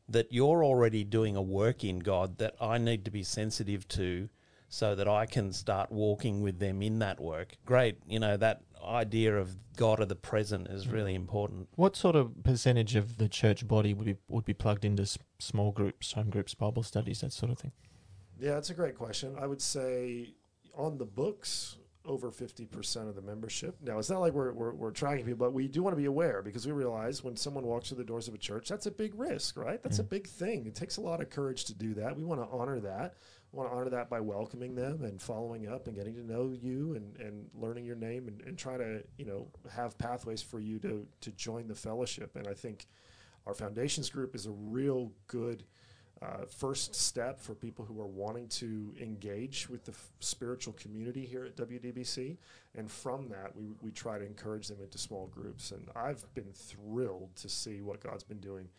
that 0.10 0.32
you're 0.32 0.64
already 0.64 1.04
doing 1.04 1.36
a 1.36 1.42
work 1.42 1.84
in 1.84 2.00
God 2.00 2.38
that 2.38 2.56
I 2.60 2.78
need 2.78 3.06
to 3.06 3.12
be 3.12 3.24
sensitive 3.24 3.88
to? 3.90 4.30
So 4.70 4.96
that 4.96 5.08
I 5.08 5.28
can 5.28 5.54
start 5.54 5.92
walking 5.92 6.42
with 6.42 6.58
them 6.58 6.82
in 6.82 6.98
that 6.98 7.20
work. 7.20 7.58
Great, 7.64 8.00
you 8.08 8.20
know 8.20 8.38
that 8.38 8.64
idea 8.84 9.38
of 9.38 9.56
God 9.78 10.00
of 10.00 10.10
the 10.10 10.16
present 10.16 10.68
is 10.68 10.86
mm. 10.86 10.94
really 10.94 11.16
important. 11.16 11.70
What 11.76 11.96
sort 11.96 12.16
of 12.16 12.44
percentage 12.44 12.96
of 12.96 13.18
the 13.18 13.30
church 13.30 13.68
body 13.68 13.94
would 13.94 14.06
be 14.06 14.16
would 14.28 14.46
be 14.46 14.54
plugged 14.54 14.86
into 14.86 15.04
s- 15.04 15.18
small 15.40 15.72
groups, 15.72 16.14
home 16.14 16.30
groups, 16.30 16.54
Bible 16.54 16.84
studies, 16.84 17.22
that 17.22 17.34
sort 17.34 17.52
of 17.52 17.60
thing? 17.60 17.72
Yeah, 18.40 18.56
that's 18.56 18.70
a 18.70 18.74
great 18.74 18.98
question. 18.98 19.36
I 19.40 19.48
would 19.48 19.62
say 19.62 20.34
on 20.76 20.98
the 20.98 21.06
books, 21.06 21.78
over 22.06 22.32
50% 22.32 23.08
of 23.08 23.16
the 23.16 23.22
membership. 23.22 23.78
Now, 23.82 23.98
it's 23.98 24.10
not 24.10 24.20
like 24.20 24.34
we're, 24.34 24.52
we're, 24.52 24.74
we're 24.74 24.92
tracking 24.92 25.24
people, 25.26 25.46
but 25.46 25.54
we 25.54 25.68
do 25.68 25.82
want 25.84 25.94
to 25.94 25.98
be 26.02 26.06
aware 26.06 26.42
because 26.42 26.66
we 26.66 26.74
realize 26.74 27.24
when 27.24 27.38
someone 27.38 27.66
walks 27.66 27.88
through 27.90 28.00
the 28.00 28.04
doors 28.04 28.28
of 28.28 28.34
a 28.34 28.38
church, 28.38 28.68
that's 28.68 28.86
a 28.88 28.92
big 28.92 29.14
risk, 29.16 29.56
right? 29.58 29.82
That's 29.82 30.00
a 30.00 30.04
Mm. 30.04 30.10
big 30.10 30.28
thing. 30.28 30.66
It 30.66 30.76
takes 30.76 30.98
a 30.98 31.02
lot 31.02 31.22
of 31.22 31.30
courage 31.30 31.64
to 31.66 31.74
do 31.74 31.94
that. 31.96 32.18
We 32.18 32.24
want 32.26 32.42
to 32.42 32.48
honor 32.56 32.80
that. 32.82 33.16
We 33.52 33.58
want 33.58 33.72
to 33.72 33.76
honor 33.78 33.90
that 33.92 34.10
by 34.10 34.20
welcoming 34.20 34.76
them 34.76 35.04
and 35.04 35.22
following 35.22 35.68
up 35.68 35.88
and 35.88 35.96
getting 35.96 36.16
to 36.16 36.26
know 36.26 36.52
you 36.52 36.96
and, 36.96 37.16
and 37.18 37.50
learning 37.54 37.86
your 37.86 37.96
name 37.96 38.28
and, 38.28 38.42
and 38.42 38.58
try 38.58 38.76
to, 38.78 39.02
you 39.18 39.26
know, 39.26 39.48
have 39.72 39.98
pathways 39.98 40.42
for 40.42 40.60
you 40.60 40.80
to, 40.80 41.08
to 41.22 41.32
join 41.32 41.68
the 41.68 41.76
fellowship. 41.76 42.36
And 42.36 42.48
I 42.48 42.54
think 42.54 42.88
our 43.48 43.54
foundations 43.54 44.10
group 44.10 44.36
is 44.36 44.46
a 44.46 44.52
real 44.52 45.12
good 45.28 45.64
uh, 46.22 46.46
first 46.48 46.96
step 46.96 47.40
for 47.40 47.54
people 47.54 47.84
who 47.84 48.00
are 48.00 48.08
wanting 48.08 48.48
to 48.48 48.94
engage 49.02 49.68
with 49.70 49.84
the 49.84 49.92
f- 49.92 50.10
spiritual 50.20 50.74
community 50.74 51.26
here 51.26 51.44
at 51.46 51.56
WDBC. 51.58 52.38
And 52.76 52.90
from 52.90 53.28
that, 53.30 53.56
we, 53.56 53.66
we 53.82 53.92
try 53.92 54.18
to 54.20 54.26
encourage 54.26 54.68
them 54.70 54.78
into 54.82 54.98
small 54.98 55.28
groups. 55.28 55.72
And 55.72 55.88
I've 55.96 56.24
been 56.34 56.52
thrilled 56.54 57.36
to 57.38 57.50
see 57.50 57.82
what 57.82 58.00
God's 58.00 58.24
been 58.24 58.40
doing 58.40 58.70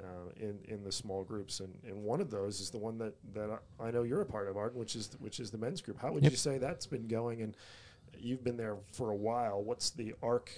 uh, 0.00 0.30
in, 0.36 0.58
in 0.66 0.82
the 0.82 0.90
small 0.92 1.24
groups. 1.24 1.60
And, 1.60 1.74
and 1.86 2.02
one 2.02 2.20
of 2.20 2.30
those 2.30 2.60
is 2.60 2.70
the 2.70 2.78
one 2.78 2.96
that, 2.98 3.14
that 3.34 3.50
I 3.80 3.86
I 3.88 3.90
know 3.90 4.02
you're 4.02 4.22
a 4.22 4.26
part 4.26 4.48
of, 4.48 4.56
Ardin, 4.56 4.78
which 4.78 4.96
is, 4.96 5.10
which 5.18 5.40
is 5.40 5.50
the 5.50 5.58
men's 5.58 5.82
group. 5.82 6.00
How 6.00 6.10
would 6.12 6.22
Yep. 6.22 6.32
you 6.32 6.38
say 6.38 6.58
that's 6.58 6.86
been 6.86 7.06
going? 7.06 7.42
And 7.42 7.54
you've 8.18 8.42
been 8.44 8.56
there 8.56 8.76
for 8.92 9.10
a 9.10 9.14
while. 9.16 9.62
What's 9.62 9.90
the 9.90 10.14
arc 10.22 10.50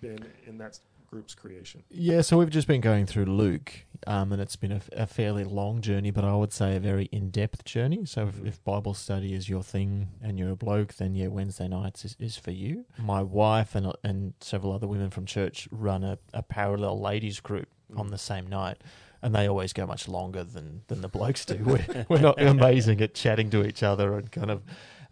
been 0.00 0.24
in 0.46 0.58
that 0.58 0.78
group's 1.12 1.34
creation? 1.34 1.82
Yeah, 1.90 2.22
so 2.22 2.38
we've 2.38 2.50
just 2.50 2.66
been 2.66 2.80
going 2.80 3.04
through 3.04 3.26
Luke, 3.26 3.84
um, 4.06 4.32
and 4.32 4.40
it's 4.40 4.56
been 4.56 4.72
a, 4.72 4.80
a 4.92 5.06
fairly 5.06 5.44
long 5.44 5.82
journey, 5.82 6.10
but 6.10 6.24
I 6.24 6.34
would 6.34 6.54
say 6.54 6.74
a 6.74 6.80
very 6.80 7.04
in 7.12 7.30
depth 7.30 7.64
journey. 7.64 8.06
So 8.06 8.28
if, 8.28 8.36
mm-hmm. 8.36 8.46
if 8.46 8.64
Bible 8.64 8.94
study 8.94 9.34
is 9.34 9.46
your 9.46 9.62
thing 9.62 10.08
and 10.22 10.38
you're 10.38 10.52
a 10.52 10.56
bloke, 10.56 10.94
then 10.94 11.14
yeah, 11.14 11.26
Wednesday 11.26 11.68
nights 11.68 12.06
is, 12.06 12.16
is 12.18 12.38
for 12.38 12.50
you. 12.50 12.86
My 12.98 13.22
wife 13.22 13.74
and 13.74 13.92
and 14.02 14.32
several 14.40 14.72
other 14.72 14.86
women 14.86 15.10
from 15.10 15.26
church 15.26 15.68
run 15.70 16.02
a, 16.02 16.18
a 16.32 16.42
parallel 16.42 16.98
ladies 16.98 17.40
group 17.40 17.68
mm. 17.92 18.00
on 18.00 18.08
the 18.08 18.18
same 18.18 18.46
night. 18.46 18.78
And 19.24 19.32
they 19.32 19.46
always 19.48 19.72
go 19.72 19.86
much 19.86 20.08
longer 20.08 20.42
than, 20.42 20.82
than 20.88 21.00
the 21.00 21.08
blokes 21.08 21.44
do. 21.44 21.54
We're, 21.64 22.06
we're 22.08 22.20
not 22.20 22.42
amazing 22.42 23.00
at 23.02 23.14
chatting 23.14 23.50
to 23.50 23.64
each 23.64 23.84
other 23.84 24.18
and 24.18 24.32
kind 24.32 24.50
of 24.50 24.62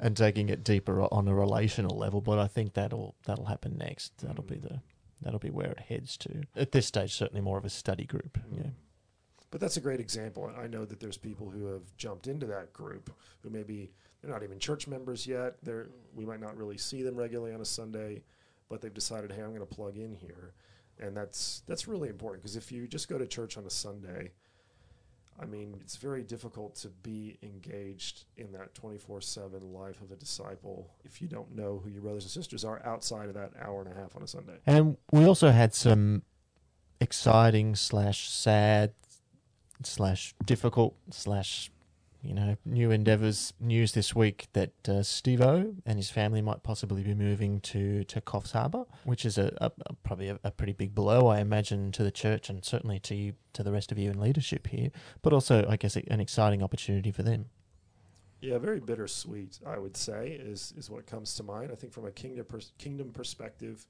and 0.01 0.17
taking 0.17 0.49
it 0.49 0.65
deeper 0.65 1.03
on 1.13 1.29
a 1.29 1.35
relational 1.35 1.97
level. 1.97 2.21
But 2.21 2.41
I 2.41 2.49
think 2.49 2.73
that'll 2.73 3.15
that'll 3.27 3.45
happen 3.45 3.77
next. 3.79 4.19
That'll 4.19 4.43
be 4.43 4.57
mm. 4.57 4.63
the 4.63 4.81
that'll 5.23 5.39
be 5.39 5.51
where 5.51 5.73
it 5.73 5.81
heads 5.81 6.17
to. 6.19 6.43
At 6.57 6.73
this 6.73 6.87
stage, 6.87 7.15
certainly 7.15 7.41
more 7.41 7.59
of 7.59 7.65
a 7.65 7.71
study 7.71 8.05
group. 8.05 8.39
Mm-hmm. 8.39 8.63
Yeah. 8.63 8.71
But 9.51 9.61
that's 9.61 9.77
a 9.77 9.81
great 9.81 10.01
example. 10.01 10.51
I 10.57 10.69
know 10.69 10.85
that 10.85 11.01
there's 11.01 11.17
people 11.17 11.51
who 11.51 11.67
have 11.67 11.97
jumped 11.97 12.29
into 12.29 12.47
that 12.47 12.73
group 12.73 13.11
who 13.43 13.51
maybe 13.51 13.91
they're 14.21 14.31
not 14.31 14.43
even 14.43 14.59
church 14.59 14.87
members 14.87 15.27
yet. 15.27 15.57
They're 15.63 15.89
we 16.15 16.25
might 16.25 16.41
not 16.41 16.57
really 16.57 16.79
see 16.79 17.03
them 17.03 17.17
regularly 17.17 17.53
on 17.55 17.61
a 17.61 17.65
Sunday, 17.65 18.23
but 18.69 18.81
they've 18.81 18.95
decided, 18.95 19.33
hey, 19.33 19.43
I'm 19.43 19.49
going 19.49 19.61
to 19.61 19.67
plug 19.67 19.97
in 19.97 20.15
here, 20.15 20.55
and 21.01 21.17
that's 21.17 21.63
that's 21.67 21.89
really 21.89 22.09
important 22.09 22.43
because 22.43 22.57
if 22.57 22.71
you 22.71 22.87
just 22.87 23.09
go 23.09 23.19
to 23.19 23.27
church 23.27 23.57
on 23.57 23.65
a 23.65 23.71
Sunday, 23.71 24.31
I 25.41 25.47
mean, 25.47 25.77
it's 25.81 25.97
very 25.97 26.23
difficult 26.23 26.75
to 26.77 26.89
be 26.89 27.39
engaged 27.43 28.25
in 28.37 28.53
that 28.53 28.75
24 28.75 29.23
7 29.23 29.73
life 29.73 30.01
of 30.03 30.13
a 30.13 30.17
disciple 30.17 30.91
if 31.05 31.23
you 31.23 31.29
don't 31.29 31.55
know 31.57 31.81
who 31.83 31.91
your 31.91 32.03
brothers 32.03 32.25
and 32.25 32.31
sisters 32.31 32.65
are 32.65 32.85
outside 32.85 33.29
of 33.29 33.35
that 33.35 33.53
hour 33.61 33.83
and 33.83 33.91
a 33.91 33.99
half 33.99 34.15
on 34.17 34.23
a 34.23 34.27
Sunday. 34.27 34.59
And 34.67 34.99
we 35.11 35.25
also 35.25 35.51
had 35.51 35.75
some 35.75 36.23
exciting 37.01 37.75
slash 37.75 38.29
sad 38.29 38.93
slash 39.83 40.35
difficult 40.45 40.95
slash 41.11 41.71
you 42.23 42.35
know 42.35 42.57
new 42.65 42.91
endeavors 42.91 43.53
news 43.61 43.93
this 43.93 44.15
week 44.15 44.49
that 44.53 44.89
uh, 44.89 45.03
Steve-O 45.03 45.75
and 45.87 45.99
his 45.99 46.11
family 46.11 46.43
might 46.43 46.63
possibly 46.63 47.03
be 47.03 47.15
moving 47.15 47.61
to 47.61 48.05
to 48.05 48.21
Coffs 48.21 48.53
Harbour, 48.53 48.85
which 49.05 49.25
is 49.25 49.39
a, 49.39 49.57
a, 49.61 49.71
a 49.87 49.95
probably 50.03 50.29
a, 50.29 50.39
a, 50.45 50.51
pretty 50.51 50.73
big 50.73 50.95
blow, 50.95 51.29
I 51.29 51.41
imagine, 51.41 51.93
to 51.93 52.03
the 52.03 52.11
church 52.11 52.51
and 52.51 52.65
certainly 52.65 52.99
to 53.01 53.15
you, 53.15 53.35
to 53.55 53.63
the 53.63 53.73
rest 53.73 53.91
of 53.91 53.99
you 53.99 54.11
in 54.11 54.21
leadership 54.21 54.67
here, 54.67 54.91
but 55.23 55.33
also 55.33 55.67
I 55.69 55.77
guess 55.77 55.97
an 55.97 56.21
exciting 56.21 56.63
opportunity 56.63 57.11
for 57.11 57.23
them. 57.23 57.47
Yeah, 58.41 58.59
very 58.59 58.81
bittersweet, 58.81 59.59
I 59.67 59.79
would 59.79 59.97
say, 59.97 60.39
is 60.41 60.75
is 60.77 60.91
what 60.91 61.07
comes 61.07 61.35
to 61.35 61.43
mind. 61.43 61.71
I 61.73 61.75
think 61.75 61.93
from 61.93 62.07
a 62.07 62.11
kingdom 62.11 62.45
pers- 62.45 62.73
kingdom 62.79 63.11
perspective, 63.13 63.87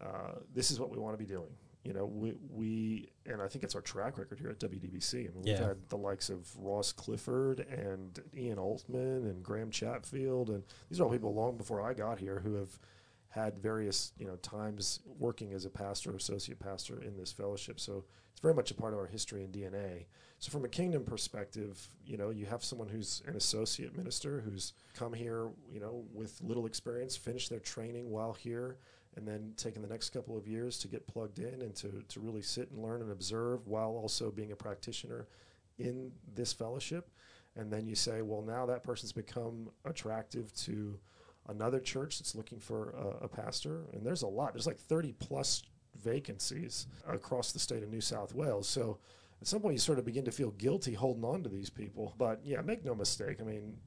uh, 0.00 0.40
this 0.54 0.70
is 0.70 0.78
what 0.78 0.90
we 0.90 0.98
want 0.98 1.14
to 1.14 1.24
be 1.24 1.28
doing 1.28 1.50
you 1.88 1.94
know, 1.94 2.04
we, 2.04 2.34
we 2.50 3.08
and 3.24 3.40
I 3.40 3.48
think 3.48 3.64
it's 3.64 3.74
our 3.74 3.80
track 3.80 4.18
record 4.18 4.38
here 4.38 4.50
at 4.50 4.60
WDBC. 4.60 5.14
I 5.14 5.32
mean, 5.32 5.42
we've 5.42 5.58
had 5.58 5.88
the 5.88 5.96
likes 5.96 6.28
of 6.28 6.46
Ross 6.54 6.92
Clifford 6.92 7.60
and 7.60 8.20
Ian 8.36 8.58
Altman 8.58 9.24
and 9.24 9.42
Graham 9.42 9.70
Chatfield, 9.70 10.50
and 10.50 10.62
these 10.90 11.00
are 11.00 11.04
all 11.04 11.10
people 11.10 11.32
long 11.32 11.56
before 11.56 11.80
I 11.80 11.94
got 11.94 12.18
here 12.18 12.40
who 12.40 12.56
have 12.56 12.78
had 13.30 13.58
various 13.58 14.12
you 14.18 14.26
know 14.26 14.36
times 14.36 15.00
working 15.18 15.54
as 15.54 15.64
a 15.64 15.70
pastor 15.70 16.12
or 16.12 16.16
associate 16.16 16.58
pastor 16.58 17.00
in 17.00 17.16
this 17.16 17.32
fellowship. 17.32 17.80
So 17.80 18.04
it's 18.32 18.40
very 18.42 18.54
much 18.54 18.70
a 18.70 18.74
part 18.74 18.92
of 18.92 18.98
our 18.98 19.06
history 19.06 19.42
and 19.42 19.54
DNA. 19.54 20.04
So 20.40 20.50
from 20.50 20.66
a 20.66 20.68
kingdom 20.68 21.04
perspective, 21.04 21.88
you 22.04 22.18
know, 22.18 22.28
you 22.28 22.44
have 22.44 22.62
someone 22.62 22.88
who's 22.88 23.22
an 23.26 23.34
associate 23.34 23.96
minister 23.96 24.42
who's 24.42 24.74
come 24.94 25.14
here, 25.14 25.48
you 25.72 25.80
know, 25.80 26.04
with 26.12 26.38
little 26.42 26.66
experience, 26.66 27.16
finished 27.16 27.48
their 27.48 27.60
training 27.60 28.10
while 28.10 28.34
here 28.34 28.76
and 29.18 29.26
then 29.26 29.52
taking 29.56 29.82
the 29.82 29.88
next 29.88 30.10
couple 30.10 30.38
of 30.38 30.46
years 30.46 30.78
to 30.78 30.88
get 30.88 31.06
plugged 31.08 31.40
in 31.40 31.60
and 31.60 31.74
to, 31.74 32.02
to 32.08 32.20
really 32.20 32.40
sit 32.40 32.70
and 32.70 32.80
learn 32.80 33.02
and 33.02 33.10
observe 33.10 33.66
while 33.66 33.90
also 33.90 34.30
being 34.30 34.52
a 34.52 34.56
practitioner 34.56 35.26
in 35.78 36.12
this 36.34 36.52
fellowship. 36.52 37.10
And 37.56 37.70
then 37.72 37.86
you 37.86 37.96
say, 37.96 38.22
well, 38.22 38.42
now 38.42 38.64
that 38.66 38.84
person's 38.84 39.12
become 39.12 39.70
attractive 39.84 40.52
to 40.64 40.98
another 41.48 41.80
church 41.80 42.20
that's 42.20 42.36
looking 42.36 42.60
for 42.60 42.90
a, 42.90 43.24
a 43.24 43.28
pastor. 43.28 43.86
And 43.92 44.06
there's 44.06 44.22
a 44.22 44.28
lot, 44.28 44.52
there's 44.52 44.68
like 44.68 44.78
30 44.78 45.14
plus 45.18 45.64
vacancies 46.00 46.86
across 47.08 47.50
the 47.50 47.58
state 47.58 47.82
of 47.82 47.90
New 47.90 48.00
South 48.00 48.34
Wales. 48.34 48.68
So 48.68 48.98
at 49.40 49.48
some 49.48 49.60
point, 49.60 49.74
you 49.74 49.80
sort 49.80 49.98
of 49.98 50.04
begin 50.04 50.24
to 50.26 50.32
feel 50.32 50.50
guilty 50.52 50.94
holding 50.94 51.24
on 51.24 51.42
to 51.42 51.48
these 51.48 51.70
people. 51.70 52.14
But 52.18 52.40
yeah, 52.44 52.60
make 52.60 52.84
no 52.84 52.94
mistake. 52.94 53.38
I 53.40 53.44
mean, 53.44 53.78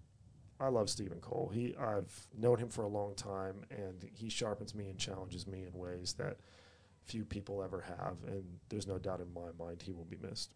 I 0.61 0.67
love 0.67 0.89
Stephen 0.89 1.19
Cole. 1.19 1.49
He 1.53 1.75
I've 1.75 2.27
known 2.37 2.59
him 2.59 2.69
for 2.69 2.83
a 2.83 2.87
long 2.87 3.15
time, 3.15 3.63
and 3.71 4.07
he 4.13 4.29
sharpens 4.29 4.75
me 4.75 4.89
and 4.89 4.97
challenges 4.97 5.47
me 5.47 5.65
in 5.65 5.77
ways 5.77 6.13
that 6.19 6.37
few 7.03 7.25
people 7.25 7.63
ever 7.63 7.81
have. 7.81 8.17
And 8.27 8.43
there's 8.69 8.87
no 8.87 8.99
doubt 8.99 9.21
in 9.21 9.33
my 9.33 9.49
mind 9.57 9.81
he 9.81 9.91
will 9.91 10.05
be 10.05 10.17
missed. 10.21 10.53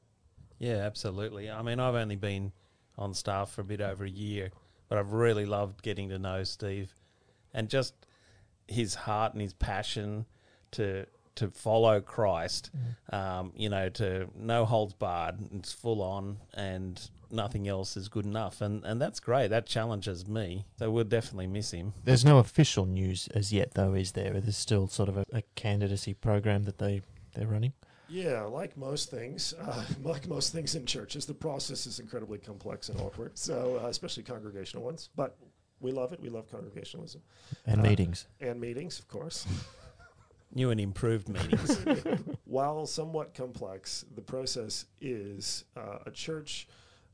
Yeah, 0.59 0.77
absolutely. 0.77 1.49
I 1.49 1.61
mean, 1.63 1.79
I've 1.79 1.95
only 1.95 2.15
been 2.15 2.51
on 2.97 3.13
staff 3.13 3.51
for 3.51 3.61
a 3.61 3.65
bit 3.65 3.81
over 3.81 4.05
a 4.05 4.09
year, 4.09 4.51
but 4.87 4.97
I've 4.97 5.11
really 5.11 5.45
loved 5.45 5.81
getting 5.81 6.09
to 6.09 6.19
know 6.19 6.43
Steve, 6.43 6.93
and 7.53 7.67
just 7.67 7.93
his 8.67 8.93
heart 8.93 9.33
and 9.33 9.41
his 9.41 9.53
passion 9.53 10.25
to 10.71 11.07
to 11.35 11.49
follow 11.49 12.01
Christ, 12.01 12.71
mm. 12.75 13.13
um, 13.13 13.53
you 13.55 13.69
know, 13.69 13.89
to 13.89 14.27
no 14.35 14.65
holds 14.65 14.93
barred, 14.93 15.35
it's 15.53 15.73
full 15.73 16.01
on, 16.01 16.37
and 16.53 16.99
nothing 17.31 17.67
else 17.67 17.97
is 17.97 18.07
good 18.07 18.25
enough, 18.25 18.61
and 18.61 18.83
and 18.85 19.01
that's 19.01 19.19
great. 19.19 19.49
That 19.49 19.65
challenges 19.65 20.27
me. 20.27 20.65
So 20.79 20.89
we'll 20.89 21.03
definitely 21.03 21.47
miss 21.47 21.71
him. 21.71 21.93
There's 22.03 22.25
no 22.25 22.39
official 22.39 22.85
news 22.85 23.27
as 23.33 23.51
yet, 23.51 23.73
though, 23.73 23.93
is 23.93 24.13
there? 24.13 24.39
There's 24.39 24.57
still 24.57 24.87
sort 24.87 25.09
of 25.09 25.17
a, 25.17 25.25
a 25.31 25.41
candidacy 25.55 26.13
program 26.13 26.63
that 26.63 26.77
they 26.77 27.01
they're 27.33 27.47
running. 27.47 27.73
Yeah, 28.07 28.43
like 28.43 28.77
most 28.77 29.09
things, 29.09 29.53
uh, 29.59 29.83
like 30.03 30.27
most 30.27 30.53
things 30.53 30.75
in 30.75 30.85
churches, 30.85 31.25
the 31.25 31.33
process 31.33 31.85
is 31.85 31.99
incredibly 31.99 32.37
complex 32.37 32.89
and 32.89 32.99
awkward. 33.01 33.37
So, 33.37 33.81
uh, 33.83 33.87
especially 33.87 34.23
congregational 34.23 34.85
ones, 34.85 35.09
but 35.15 35.37
we 35.79 35.91
love 35.91 36.13
it. 36.13 36.21
We 36.21 36.29
love 36.29 36.49
congregationalism 36.49 37.21
and 37.65 37.81
uh, 37.81 37.83
meetings 37.83 38.27
and 38.39 38.59
meetings, 38.59 38.99
of 38.99 39.07
course. 39.07 39.45
New 40.55 40.71
and 40.71 40.79
improved 40.79 41.29
meanings. 41.29 41.85
While 42.45 42.85
somewhat 42.85 43.33
complex, 43.33 44.05
the 44.15 44.21
process 44.21 44.85
is 45.01 45.65
uh, 45.75 45.99
a 46.05 46.11
church 46.11 46.67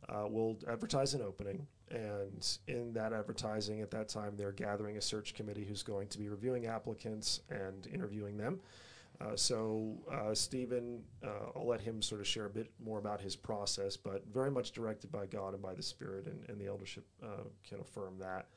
uh, 0.08 0.28
will 0.28 0.58
advertise 0.70 1.14
an 1.16 1.22
opening. 1.22 1.66
And 1.90 2.48
in 2.68 2.94
that 2.94 3.12
advertising, 3.12 3.82
at 3.82 3.92
that 3.92 4.08
time, 4.08 4.36
they're 4.38 4.52
gathering 4.52 4.98
a 4.98 5.02
search 5.02 5.34
committee 5.34 5.66
who's 5.66 5.84
going 5.84 6.08
to 6.10 6.18
be 6.18 6.30
reviewing 6.30 6.68
applicants 6.68 7.42
and 7.50 7.88
interviewing 7.88 8.38
them. 8.38 8.60
Uh, 9.20 9.36
so, 9.36 9.98
uh, 10.12 10.34
Stephen, 10.34 11.02
uh, 11.24 11.52
I'll 11.56 11.68
let 11.68 11.82
him 11.82 12.02
sort 12.02 12.22
of 12.22 12.28
share 12.28 12.46
a 12.46 12.50
bit 12.50 12.72
more 12.84 12.98
about 12.98 13.22
his 13.22 13.36
process, 13.36 13.98
but 13.98 14.26
very 14.32 14.50
much 14.50 14.72
directed 14.72 15.12
by 15.12 15.26
God 15.26 15.54
and 15.54 15.62
by 15.62 15.74
the 15.74 15.84
Spirit, 15.84 16.26
and, 16.28 16.48
and 16.48 16.60
the 16.60 16.68
eldership 16.68 17.06
uh, 17.24 17.44
can 17.68 17.80
affirm 17.80 18.18
that. 18.20 18.48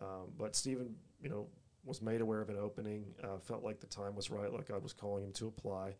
Um, 0.00 0.32
but 0.38 0.54
Stephen, 0.54 0.94
you 1.22 1.28
know, 1.28 1.48
was 1.86 2.02
made 2.02 2.20
aware 2.20 2.40
of 2.40 2.50
an 2.50 2.58
opening, 2.58 3.14
uh, 3.22 3.38
felt 3.38 3.62
like 3.62 3.80
the 3.80 3.86
time 3.86 4.14
was 4.14 4.30
right, 4.30 4.52
like 4.52 4.68
God 4.68 4.82
was 4.82 4.92
calling 4.92 5.24
him 5.24 5.32
to 5.34 5.46
apply. 5.46 5.94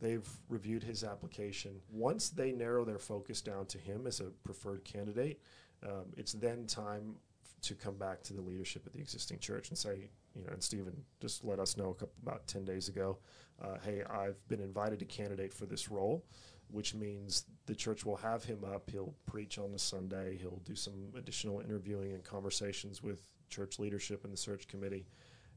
They've 0.00 0.28
reviewed 0.48 0.82
his 0.82 1.04
application. 1.04 1.80
Once 1.90 2.30
they 2.30 2.52
narrow 2.52 2.84
their 2.84 2.98
focus 2.98 3.40
down 3.40 3.66
to 3.66 3.78
him 3.78 4.06
as 4.06 4.20
a 4.20 4.24
preferred 4.44 4.84
candidate, 4.84 5.40
um, 5.84 6.06
it's 6.16 6.32
then 6.32 6.66
time 6.66 7.16
to 7.62 7.74
come 7.74 7.96
back 7.96 8.22
to 8.22 8.34
the 8.34 8.40
leadership 8.40 8.86
of 8.86 8.92
the 8.92 8.98
existing 8.98 9.38
church 9.38 9.70
and 9.70 9.78
say, 9.78 10.10
you 10.34 10.44
know, 10.44 10.52
and 10.52 10.62
Stephen 10.62 10.94
just 11.20 11.44
let 11.44 11.58
us 11.58 11.76
know 11.76 11.90
a 11.90 11.94
couple, 11.94 12.14
about 12.22 12.46
10 12.46 12.64
days 12.64 12.88
ago, 12.88 13.18
uh, 13.62 13.76
hey, 13.82 14.02
I've 14.08 14.46
been 14.48 14.60
invited 14.60 14.98
to 14.98 15.04
candidate 15.06 15.54
for 15.54 15.64
this 15.64 15.90
role, 15.90 16.24
which 16.70 16.94
means 16.94 17.44
the 17.64 17.74
church 17.74 18.04
will 18.04 18.16
have 18.16 18.44
him 18.44 18.64
up. 18.64 18.90
He'll 18.90 19.14
preach 19.24 19.58
on 19.58 19.72
the 19.72 19.78
Sunday. 19.78 20.36
He'll 20.36 20.60
do 20.64 20.74
some 20.74 21.12
additional 21.16 21.60
interviewing 21.60 22.12
and 22.12 22.22
conversations 22.22 23.02
with 23.02 23.26
church 23.48 23.78
leadership 23.78 24.24
and 24.24 24.32
the 24.32 24.36
search 24.36 24.68
committee. 24.68 25.06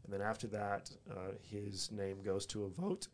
And 0.03 0.13
then 0.13 0.22
after 0.22 0.48
that, 0.48 0.89
uh, 1.12 1.34
his 1.41 1.91
name 1.91 2.22
goes 2.24 2.46
to 2.48 2.65
a 2.65 2.70
vote 2.70 3.08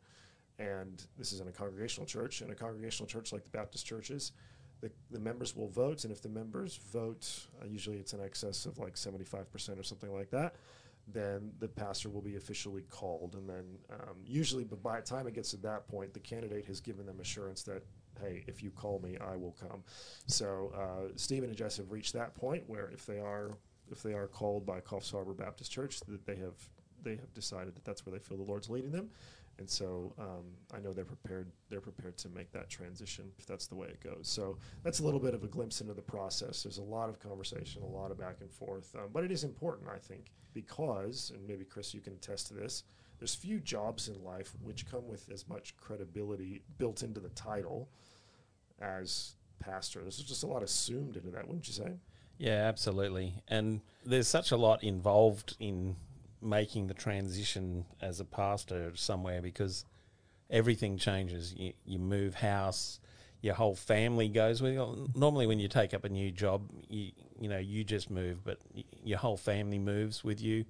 and 0.59 1.03
this 1.17 1.33
is 1.33 1.41
in 1.41 1.47
a 1.47 1.51
congregational 1.51 2.05
church. 2.05 2.41
In 2.41 2.49
a 2.49 2.55
congregational 2.55 3.07
church 3.07 3.33
like 3.33 3.43
the 3.43 3.49
Baptist 3.49 3.85
churches, 3.85 4.31
the, 4.81 4.91
the 5.11 5.19
members 5.19 5.55
will 5.55 5.67
vote, 5.67 6.03
and 6.03 6.11
if 6.11 6.21
the 6.21 6.29
members 6.29 6.79
vote, 6.91 7.47
uh, 7.61 7.65
usually 7.65 7.97
it's 7.97 8.13
in 8.13 8.21
excess 8.21 8.65
of 8.65 8.77
like 8.77 8.95
75% 8.95 9.79
or 9.79 9.83
something 9.83 10.13
like 10.13 10.29
that, 10.31 10.55
then 11.07 11.51
the 11.59 11.67
pastor 11.67 12.09
will 12.09 12.21
be 12.21 12.35
officially 12.35 12.83
called. 12.89 13.35
And 13.35 13.49
then 13.49 13.65
um, 13.91 14.17
usually, 14.25 14.63
but 14.63 14.81
by 14.81 14.99
the 14.99 15.05
time 15.05 15.27
it 15.27 15.33
gets 15.33 15.51
to 15.51 15.57
that 15.57 15.87
point, 15.87 16.13
the 16.13 16.19
candidate 16.19 16.65
has 16.65 16.81
given 16.81 17.05
them 17.05 17.19
assurance 17.19 17.63
that, 17.63 17.83
hey, 18.21 18.43
if 18.47 18.63
you 18.63 18.71
call 18.71 18.99
me, 18.99 19.17
I 19.17 19.35
will 19.35 19.55
come. 19.59 19.83
So 20.27 20.71
uh, 20.75 21.11
Stephen 21.15 21.49
and 21.49 21.57
Jess 21.57 21.77
have 21.77 21.91
reached 21.91 22.13
that 22.13 22.33
point 22.33 22.63
where 22.67 22.89
if 22.93 23.05
they 23.05 23.19
are 23.19 23.51
if 23.91 24.01
they 24.01 24.13
are 24.13 24.25
called 24.25 24.65
by 24.65 24.79
Coffs 24.79 25.11
Harbour 25.11 25.33
Baptist 25.33 25.71
Church, 25.71 25.99
that 26.07 26.25
they 26.25 26.35
have 26.37 26.55
they 27.05 27.15
have 27.15 27.33
decided 27.33 27.73
that 27.75 27.85
that's 27.85 28.05
where 28.05 28.11
they 28.11 28.19
feel 28.19 28.35
the 28.37 28.43
Lord's 28.43 28.69
leading 28.69 28.91
them, 28.91 29.09
and 29.57 29.69
so 29.69 30.13
um, 30.19 30.43
I 30.73 30.79
know 30.81 30.91
they're 30.91 31.05
prepared. 31.05 31.47
They're 31.69 31.79
prepared 31.79 32.17
to 32.17 32.29
make 32.29 32.51
that 32.51 32.69
transition 32.69 33.31
if 33.39 33.45
that's 33.45 33.67
the 33.67 33.75
way 33.75 33.87
it 33.87 34.01
goes. 34.03 34.27
So 34.27 34.57
that's 34.83 34.99
a 34.99 35.05
little 35.05 35.19
bit 35.21 35.33
of 35.33 35.43
a 35.45 35.47
glimpse 35.47 35.79
into 35.79 35.93
the 35.93 36.01
process. 36.01 36.63
There's 36.63 36.79
a 36.79 36.83
lot 36.83 37.07
of 37.07 37.19
conversation, 37.19 37.81
a 37.81 37.85
lot 37.85 38.11
of 38.11 38.19
back 38.19 38.37
and 38.41 38.51
forth, 38.51 38.93
um, 38.95 39.09
but 39.13 39.23
it 39.23 39.31
is 39.31 39.45
important, 39.45 39.87
I 39.89 39.97
think, 39.99 40.33
because 40.53 41.31
and 41.33 41.47
maybe 41.47 41.63
Chris, 41.63 41.93
you 41.93 42.01
can 42.01 42.13
attest 42.13 42.47
to 42.47 42.53
this. 42.53 42.83
there's 43.19 43.33
few 43.35 43.59
jobs 43.61 44.09
in 44.09 44.21
life 44.23 44.51
which 44.61 44.89
come 44.89 45.07
with 45.07 45.29
as 45.31 45.47
much 45.47 45.77
credibility 45.77 46.63
built 46.77 47.01
into 47.01 47.21
the 47.21 47.29
title 47.29 47.87
as 48.81 49.35
pastor. 49.59 50.01
There's 50.01 50.17
just 50.17 50.43
a 50.43 50.47
lot 50.47 50.63
assumed 50.63 51.15
into 51.15 51.29
that, 51.29 51.47
wouldn't 51.47 51.67
you 51.67 51.73
say? 51.73 51.93
Yeah, 52.37 52.67
absolutely. 52.67 53.41
And 53.47 53.79
there's 54.05 54.27
such 54.27 54.51
a 54.51 54.57
lot 54.57 54.83
involved 54.83 55.55
in 55.59 55.95
making 56.45 56.87
the 56.87 56.93
transition 56.93 57.85
as 58.01 58.19
a 58.19 58.25
pastor 58.25 58.91
somewhere 58.95 59.41
because 59.41 59.85
everything 60.49 60.97
changes. 60.97 61.53
You, 61.57 61.73
you 61.85 61.99
move 61.99 62.35
house, 62.35 62.99
your 63.41 63.55
whole 63.55 63.75
family 63.75 64.29
goes 64.29 64.61
with 64.61 64.73
you. 64.73 65.09
Normally, 65.15 65.47
when 65.47 65.59
you 65.59 65.67
take 65.67 65.93
up 65.93 66.03
a 66.03 66.09
new 66.09 66.31
job, 66.31 66.69
you 66.89 67.11
you 67.39 67.49
know 67.49 67.57
you 67.57 67.83
just 67.83 68.09
move, 68.09 68.43
but 68.43 68.59
your 69.03 69.17
whole 69.17 69.37
family 69.37 69.79
moves 69.79 70.23
with 70.23 70.41
you. 70.41 70.65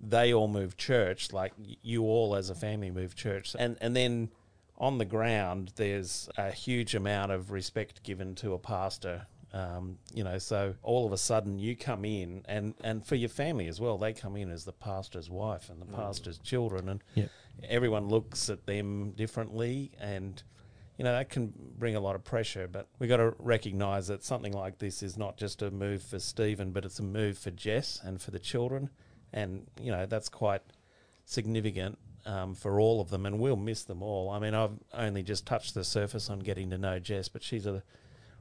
They 0.00 0.34
all 0.34 0.48
move 0.48 0.76
church, 0.76 1.32
like 1.32 1.52
you 1.82 2.02
all 2.02 2.34
as 2.34 2.50
a 2.50 2.54
family 2.54 2.90
move 2.90 3.14
church, 3.14 3.54
and 3.58 3.76
and 3.80 3.94
then 3.94 4.30
on 4.78 4.98
the 4.98 5.04
ground, 5.04 5.72
there's 5.76 6.28
a 6.36 6.50
huge 6.50 6.94
amount 6.94 7.32
of 7.32 7.50
respect 7.50 8.02
given 8.02 8.34
to 8.36 8.52
a 8.52 8.58
pastor. 8.58 9.26
Um, 9.56 9.98
you 10.12 10.22
know, 10.22 10.36
so 10.38 10.74
all 10.82 11.06
of 11.06 11.12
a 11.12 11.16
sudden 11.16 11.58
you 11.58 11.76
come 11.76 12.04
in, 12.04 12.42
and, 12.46 12.74
and 12.84 13.04
for 13.06 13.14
your 13.14 13.30
family 13.30 13.68
as 13.68 13.80
well, 13.80 13.96
they 13.96 14.12
come 14.12 14.36
in 14.36 14.50
as 14.50 14.64
the 14.66 14.72
pastor's 14.72 15.30
wife 15.30 15.70
and 15.70 15.80
the 15.80 15.86
pastor's 15.86 16.38
children, 16.38 16.88
and 16.90 17.02
Yep. 17.14 17.30
everyone 17.68 18.08
looks 18.08 18.50
at 18.50 18.66
them 18.66 19.12
differently, 19.12 19.92
and 19.98 20.42
you 20.98 21.04
know 21.04 21.12
that 21.12 21.30
can 21.30 21.54
bring 21.78 21.94
a 21.96 22.00
lot 22.00 22.16
of 22.16 22.22
pressure. 22.24 22.68
But 22.70 22.88
we 22.98 23.06
got 23.06 23.16
to 23.18 23.34
recognise 23.38 24.08
that 24.08 24.22
something 24.24 24.52
like 24.52 24.78
this 24.78 25.02
is 25.02 25.16
not 25.16 25.38
just 25.38 25.62
a 25.62 25.70
move 25.70 26.02
for 26.02 26.18
Stephen, 26.18 26.72
but 26.72 26.84
it's 26.84 26.98
a 26.98 27.02
move 27.04 27.38
for 27.38 27.50
Jess 27.50 27.98
and 28.04 28.20
for 28.20 28.32
the 28.32 28.38
children, 28.38 28.90
and 29.32 29.66
you 29.80 29.90
know 29.90 30.04
that's 30.04 30.28
quite 30.28 30.62
significant 31.24 31.98
um, 32.26 32.54
for 32.54 32.78
all 32.80 33.00
of 33.00 33.08
them, 33.10 33.24
and 33.24 33.38
we'll 33.38 33.56
miss 33.56 33.84
them 33.84 34.02
all. 34.02 34.28
I 34.28 34.38
mean, 34.38 34.54
I've 34.54 34.78
only 34.92 35.22
just 35.22 35.46
touched 35.46 35.74
the 35.74 35.84
surface 35.84 36.28
on 36.28 36.40
getting 36.40 36.68
to 36.70 36.78
know 36.78 36.98
Jess, 36.98 37.28
but 37.28 37.42
she's 37.42 37.64
a 37.66 37.82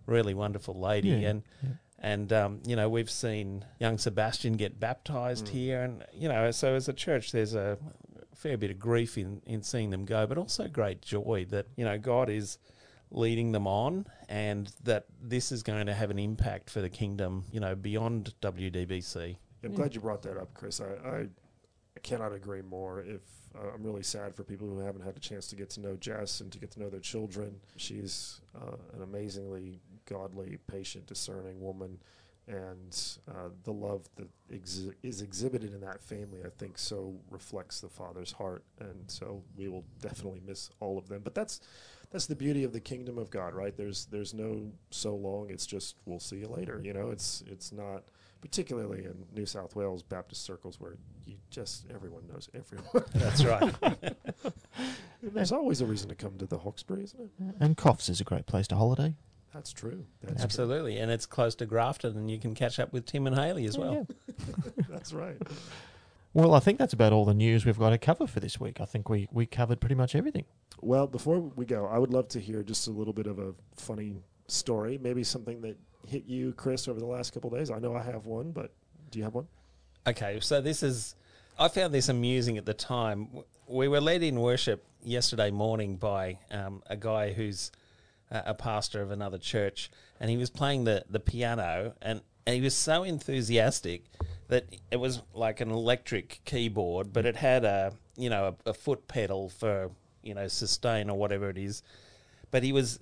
really 0.06 0.34
wonderful 0.34 0.80
lady, 0.80 1.10
Yeah, 1.10 1.30
and 1.30 1.44
yeah. 1.64 1.70
and 2.00 2.34
um, 2.34 2.62
you 2.66 2.76
know 2.76 2.90
we've 2.90 3.10
seen 3.10 3.66
young 3.80 3.98
Sebastian 3.98 4.54
get 4.54 4.80
baptized 4.80 5.46
Mm. 5.46 5.50
here, 5.50 5.82
and 5.84 6.06
you 6.14 6.28
know 6.30 6.52
so 6.52 6.74
as 6.76 6.88
a 6.90 6.94
church, 6.94 7.32
there's 7.32 7.54
a 7.56 7.78
fair 8.34 8.58
bit 8.58 8.70
of 8.72 8.80
grief 8.80 9.18
in 9.18 9.42
in 9.46 9.64
seeing 9.64 9.90
them 9.90 10.06
go, 10.06 10.28
but 10.28 10.38
also 10.38 10.68
great 10.68 11.02
joy 11.02 11.46
that 11.50 11.68
you 11.76 11.86
know 11.86 11.98
God 11.98 12.30
is 12.30 12.58
leading 13.12 13.52
them 13.52 13.68
on 13.68 14.06
and 14.28 14.72
that 14.84 15.06
this 15.22 15.52
is 15.52 15.62
going 15.64 15.86
to 15.86 15.94
have 15.94 16.10
an 16.10 16.18
impact 16.20 16.70
for 16.72 16.82
the 16.82 16.90
kingdom 16.90 17.44
you 17.52 17.60
know 17.60 17.76
beyond 17.76 18.34
WDBC 18.42 19.38
I'm 19.64 19.72
Yeah. 19.72 19.76
glad 19.78 19.96
you 19.96 20.02
brought 20.02 20.22
that 20.24 20.38
up, 20.38 20.54
Chris. 20.54 20.82
I, 20.82 20.86
I, 21.08 21.18
I 21.96 22.00
cannot 22.04 22.34
agree 22.34 22.62
more. 22.62 23.02
If 23.02 23.22
uh, 23.56 23.70
I'm 23.74 23.84
really 23.84 24.04
sad 24.04 24.36
for 24.36 24.44
people 24.44 24.68
who 24.68 24.80
haven't 24.80 25.02
had 25.04 25.16
a 25.16 25.20
chance 25.20 25.48
to 25.48 25.56
get 25.56 25.70
to 25.72 25.80
know 25.80 25.96
Jess 25.96 26.42
and 26.42 26.52
to 26.52 26.60
get 26.60 26.72
to 26.72 26.80
know 26.80 26.90
their 26.90 27.00
children. 27.00 27.56
She's 27.78 28.42
uh, 28.56 28.76
an 28.96 29.02
amazingly 29.02 29.80
godly, 30.06 30.58
patient, 30.68 31.08
discerning 31.08 31.62
woman, 31.62 32.00
and 32.48 33.18
uh, 33.28 33.50
the 33.64 33.72
love 33.72 34.08
that 34.18 34.30
exi- 34.52 34.94
is 35.02 35.22
exhibited 35.22 35.74
in 35.74 35.82
that 35.82 36.02
family, 36.02 36.42
I 36.46 36.50
think, 36.50 36.78
so 36.78 37.16
reflects 37.32 37.80
the 37.80 37.90
father's 37.90 38.32
heart. 38.32 38.64
And 38.80 39.04
so 39.08 39.44
we 39.58 39.68
will 39.68 39.86
definitely 40.00 40.42
miss 40.46 40.70
all 40.80 40.98
of 40.98 41.08
them. 41.08 41.22
But 41.24 41.34
that's 41.34 41.60
that's 42.12 42.28
the 42.28 42.36
beauty 42.36 42.64
of 42.64 42.72
the 42.72 42.80
kingdom 42.80 43.18
of 43.18 43.32
God, 43.32 43.56
right? 43.56 43.76
There's 43.76 44.06
there's 44.06 44.34
no 44.34 44.72
so 44.92 45.16
long. 45.16 45.50
It's 45.50 45.66
just 45.66 45.96
we'll 46.06 46.20
see 46.20 46.38
you 46.38 46.48
later. 46.48 46.80
You 46.84 46.94
know, 46.94 47.10
it's 47.10 47.44
it's 47.48 47.72
not 47.72 48.04
particularly 48.42 49.06
in 49.06 49.26
New 49.34 49.48
South 49.48 49.76
Wales 49.76 50.04
Baptist 50.04 50.44
circles 50.44 50.80
where 50.80 50.98
you 51.26 51.38
just 51.50 51.86
everyone 51.94 52.28
knows 52.28 52.48
everyone. 52.54 53.06
that's 53.14 53.44
right 53.44 53.74
There's 55.24 55.52
always 55.52 55.82
a 55.82 55.88
reason 55.88 56.10
to 56.10 56.16
come 56.16 56.38
to 56.38 56.46
the 56.46 56.60
Hawkesbury, 56.60 57.06
isn't 57.06 57.20
it? 57.20 57.56
And 57.60 57.76
Coffs 57.76 58.10
is 58.10 58.22
a 58.22 58.24
great 58.24 58.46
place 58.46 58.68
to 58.68 58.76
holiday. 58.76 59.16
That's 59.56 59.72
true. 59.72 60.06
That's 60.22 60.44
absolutely 60.44 60.98
and 60.98 61.10
it's 61.10 61.26
close 61.26 61.56
to 61.56 61.66
Grafton 61.66 62.18
and 62.18 62.30
you 62.30 62.38
can 62.38 62.54
catch 62.54 62.78
up 62.78 62.92
with 62.92 63.06
Tim 63.06 63.26
and 63.26 63.36
Haley 63.36 63.66
as 63.66 63.78
well 63.78 64.06
yeah. 64.28 64.34
That's 64.90 65.14
right. 65.14 65.38
Well, 66.34 66.54
I 66.54 66.60
think 66.60 66.80
that's 66.80 66.92
about 66.92 67.14
all 67.14 67.24
the 67.24 67.34
news 67.34 67.66
we've 67.66 67.80
got 67.80 67.92
to 67.92 67.98
cover 67.98 68.28
for 68.28 68.42
this 68.42 68.60
week. 68.60 68.82
I 68.82 68.86
think 68.86 69.08
we, 69.08 69.30
we 69.32 69.46
covered 69.46 69.80
pretty 69.80 69.96
much 69.96 70.16
everything. 70.16 70.44
Well, 70.82 71.08
before 71.08 71.40
we 71.40 71.66
go, 71.66 71.86
I 71.86 71.98
would 71.98 72.12
love 72.12 72.28
to 72.30 72.42
hear 72.42 72.62
just 72.62 72.90
a 72.90 72.92
little 72.92 73.14
bit 73.14 73.26
of 73.26 73.40
a 73.40 73.54
funny 73.78 74.18
story, 74.48 75.00
maybe 75.02 75.24
something 75.24 75.62
that 75.62 75.78
hit 76.06 76.26
you, 76.26 76.52
Chris, 76.52 76.90
over 76.90 77.00
the 77.00 77.06
last 77.06 77.34
couple 77.34 77.54
of 77.54 77.58
days. 77.58 77.72
I 77.72 77.80
know 77.80 77.96
I 77.96 78.04
have 78.04 78.26
one, 78.26 78.52
but 78.52 78.74
do 79.12 79.20
you 79.20 79.24
have 79.24 79.34
one? 79.34 79.48
Okay, 80.06 80.40
so 80.42 80.60
this 80.60 80.84
is. 80.84 81.16
I 81.58 81.70
found 81.70 81.94
this 81.94 82.10
amusing 82.10 82.58
at 82.58 82.66
the 82.66 82.74
time. 82.74 83.30
We 83.66 83.88
were 83.88 84.02
led 84.02 84.22
in 84.22 84.42
worship 84.42 84.86
yesterday 85.06 85.52
morning 85.52 85.96
by 85.96 86.40
um, 86.52 86.84
a 86.88 86.98
guy 86.98 87.32
who's 87.32 87.72
a, 88.32 88.54
pastor 88.54 89.02
of 89.02 89.12
another 89.12 89.38
church, 89.38 89.90
and 90.20 90.30
he 90.30 90.38
was 90.38 90.50
playing 90.50 90.84
the, 90.84 91.06
the 91.10 91.20
piano, 91.20 91.94
and, 92.02 92.22
and 92.46 92.56
he 92.56 92.62
was 92.62 92.76
so 92.76 93.04
enthusiastic 93.04 94.06
that 94.48 94.66
it 94.92 94.98
was 94.98 95.22
like 95.34 95.62
an 95.62 95.72
electric 95.72 96.42
keyboard, 96.46 97.14
but 97.14 97.26
it 97.26 97.36
had 97.36 97.66
a 97.66 97.94
you 98.18 98.30
know 98.30 98.56
a, 98.66 98.70
a 98.70 98.74
foot 98.74 99.08
pedal 99.08 99.50
for 99.50 99.92
you 100.24 100.34
know 100.34 100.48
sustain 100.48 101.10
or 101.10 101.18
whatever 101.18 101.50
it 101.50 101.58
is, 101.58 101.84
but 102.52 102.64
he 102.64 102.72
was 102.72 103.00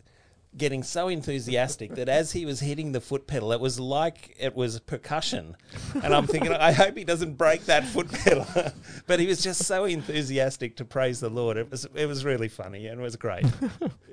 getting 0.58 0.84
so 0.84 1.08
enthusiastic 1.08 1.96
that 1.96 2.10
as 2.10 2.32
he 2.32 2.46
was 2.46 2.60
hitting 2.60 2.92
the 2.92 3.02
foot 3.02 3.28
pedal, 3.28 3.52
it 3.52 3.60
was 3.60 3.80
like 3.80 4.36
it 4.40 4.56
was 4.56 4.80
percussion. 4.80 5.56
And 6.04 6.14
I'm 6.14 6.28
thinking, 6.28 6.54
I 6.54 6.72
hope 6.72 6.98
he 6.98 7.04
doesn't 7.04 7.38
break 7.38 7.66
that 7.66 7.86
foot 7.86 8.12
pedal. 8.12 8.46
but 9.08 9.20
he 9.20 9.28
was 9.28 9.42
just 9.42 9.66
so 9.66 9.86
enthusiastic 9.86 10.78
to 10.78 10.86
praise 10.86 11.20
the 11.20 11.30
Lord. 11.30 11.58
It 11.58 11.72
was 11.72 11.88
it 11.96 12.06
was 12.06 12.26
really 12.26 12.50
funny 12.50 12.88
and 12.88 13.00
it 13.00 13.04
was 13.04 13.16
great. 13.16 13.46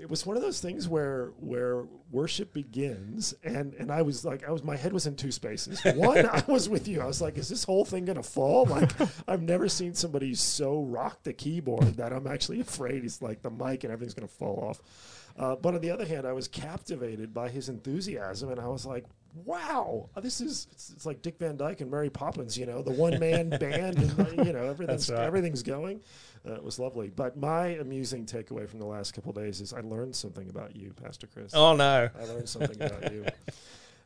It 0.01 0.09
was 0.09 0.25
one 0.25 0.37
of 0.37 0.43
those 0.43 0.61
things 0.61 0.89
where 0.89 1.33
where 1.39 1.85
worship 2.11 2.53
begins, 2.53 3.35
and 3.45 3.75
and 3.75 3.91
I 3.93 4.03
was 4.03 4.25
like, 4.25 4.47
I 4.49 4.51
was 4.51 4.65
my 4.65 4.77
head 4.77 4.93
was 4.93 5.07
in 5.07 5.17
two 5.17 5.31
spaces. 5.31 5.81
One, 5.95 6.27
I 6.27 6.43
was 6.47 6.69
with 6.69 6.89
you. 6.89 7.01
I 7.01 7.07
was 7.07 7.21
like, 7.21 7.37
is 7.37 7.49
this 7.49 7.65
whole 7.65 7.85
thing 7.85 8.05
gonna 8.05 8.23
fall? 8.23 8.67
Like, 8.67 8.91
I've 9.29 9.43
never 9.43 9.69
seen 9.69 9.95
somebody 9.95 10.35
so 10.35 10.83
rock 10.83 11.23
the 11.23 11.33
keyboard 11.33 11.97
that 11.97 12.13
I'm 12.13 12.27
actually 12.27 12.61
afraid 12.61 13.05
it's 13.05 13.21
like 13.21 13.43
the 13.43 13.51
mic 13.51 13.85
and 13.85 13.93
everything's 13.93 14.15
gonna 14.15 14.29
fall 14.29 14.65
off. 14.69 14.81
Uh, 15.39 15.57
but 15.57 15.75
on 15.75 15.81
the 15.81 15.91
other 15.91 16.07
hand, 16.07 16.27
I 16.27 16.33
was 16.33 16.49
captivated 16.49 17.33
by 17.33 17.49
his 17.49 17.69
enthusiasm, 17.69 18.51
and 18.51 18.61
I 18.61 18.69
was 18.69 18.85
like, 18.85 19.05
"Wow, 19.45 20.09
this 20.21 20.41
is 20.41 20.67
it's, 20.73 20.91
it's 20.91 21.07
like 21.07 21.23
Dick 21.23 21.39
Van 21.39 21.57
Dyke 21.57 21.81
and 21.81 21.91
Mary 21.91 22.11
Poppins, 22.11 22.57
you 22.59 22.67
know, 22.67 22.83
the 22.83 22.93
one 22.93 23.19
man 23.19 23.49
band, 23.61 23.99
and 23.99 24.47
you 24.47 24.53
know 24.53 24.65
everything's 24.67 25.11
right. 25.11 25.21
everything's 25.21 25.63
going." 25.63 26.01
Uh, 26.47 26.55
it 26.55 26.63
was 26.63 26.79
lovely. 26.79 27.11
But 27.15 27.37
my 27.37 27.67
amusing 27.67 28.25
takeaway 28.25 28.69
from 28.69 28.79
the 28.79 28.87
last 28.87 29.13
couple 29.13 29.31
of 29.31 29.37
days 29.37 29.61
is 29.61 29.75
I 29.75 29.81
learned 29.81 30.17
something 30.17 30.49
about 30.49 30.75
you, 30.75 30.95
Pastor 31.03 31.27
Chris. 31.27 31.53
Oh 31.55 31.77
no, 31.77 32.09
I 32.19 32.25
learned 32.25 32.49
something 32.49 32.81
about 32.83 33.13
you. 33.13 33.27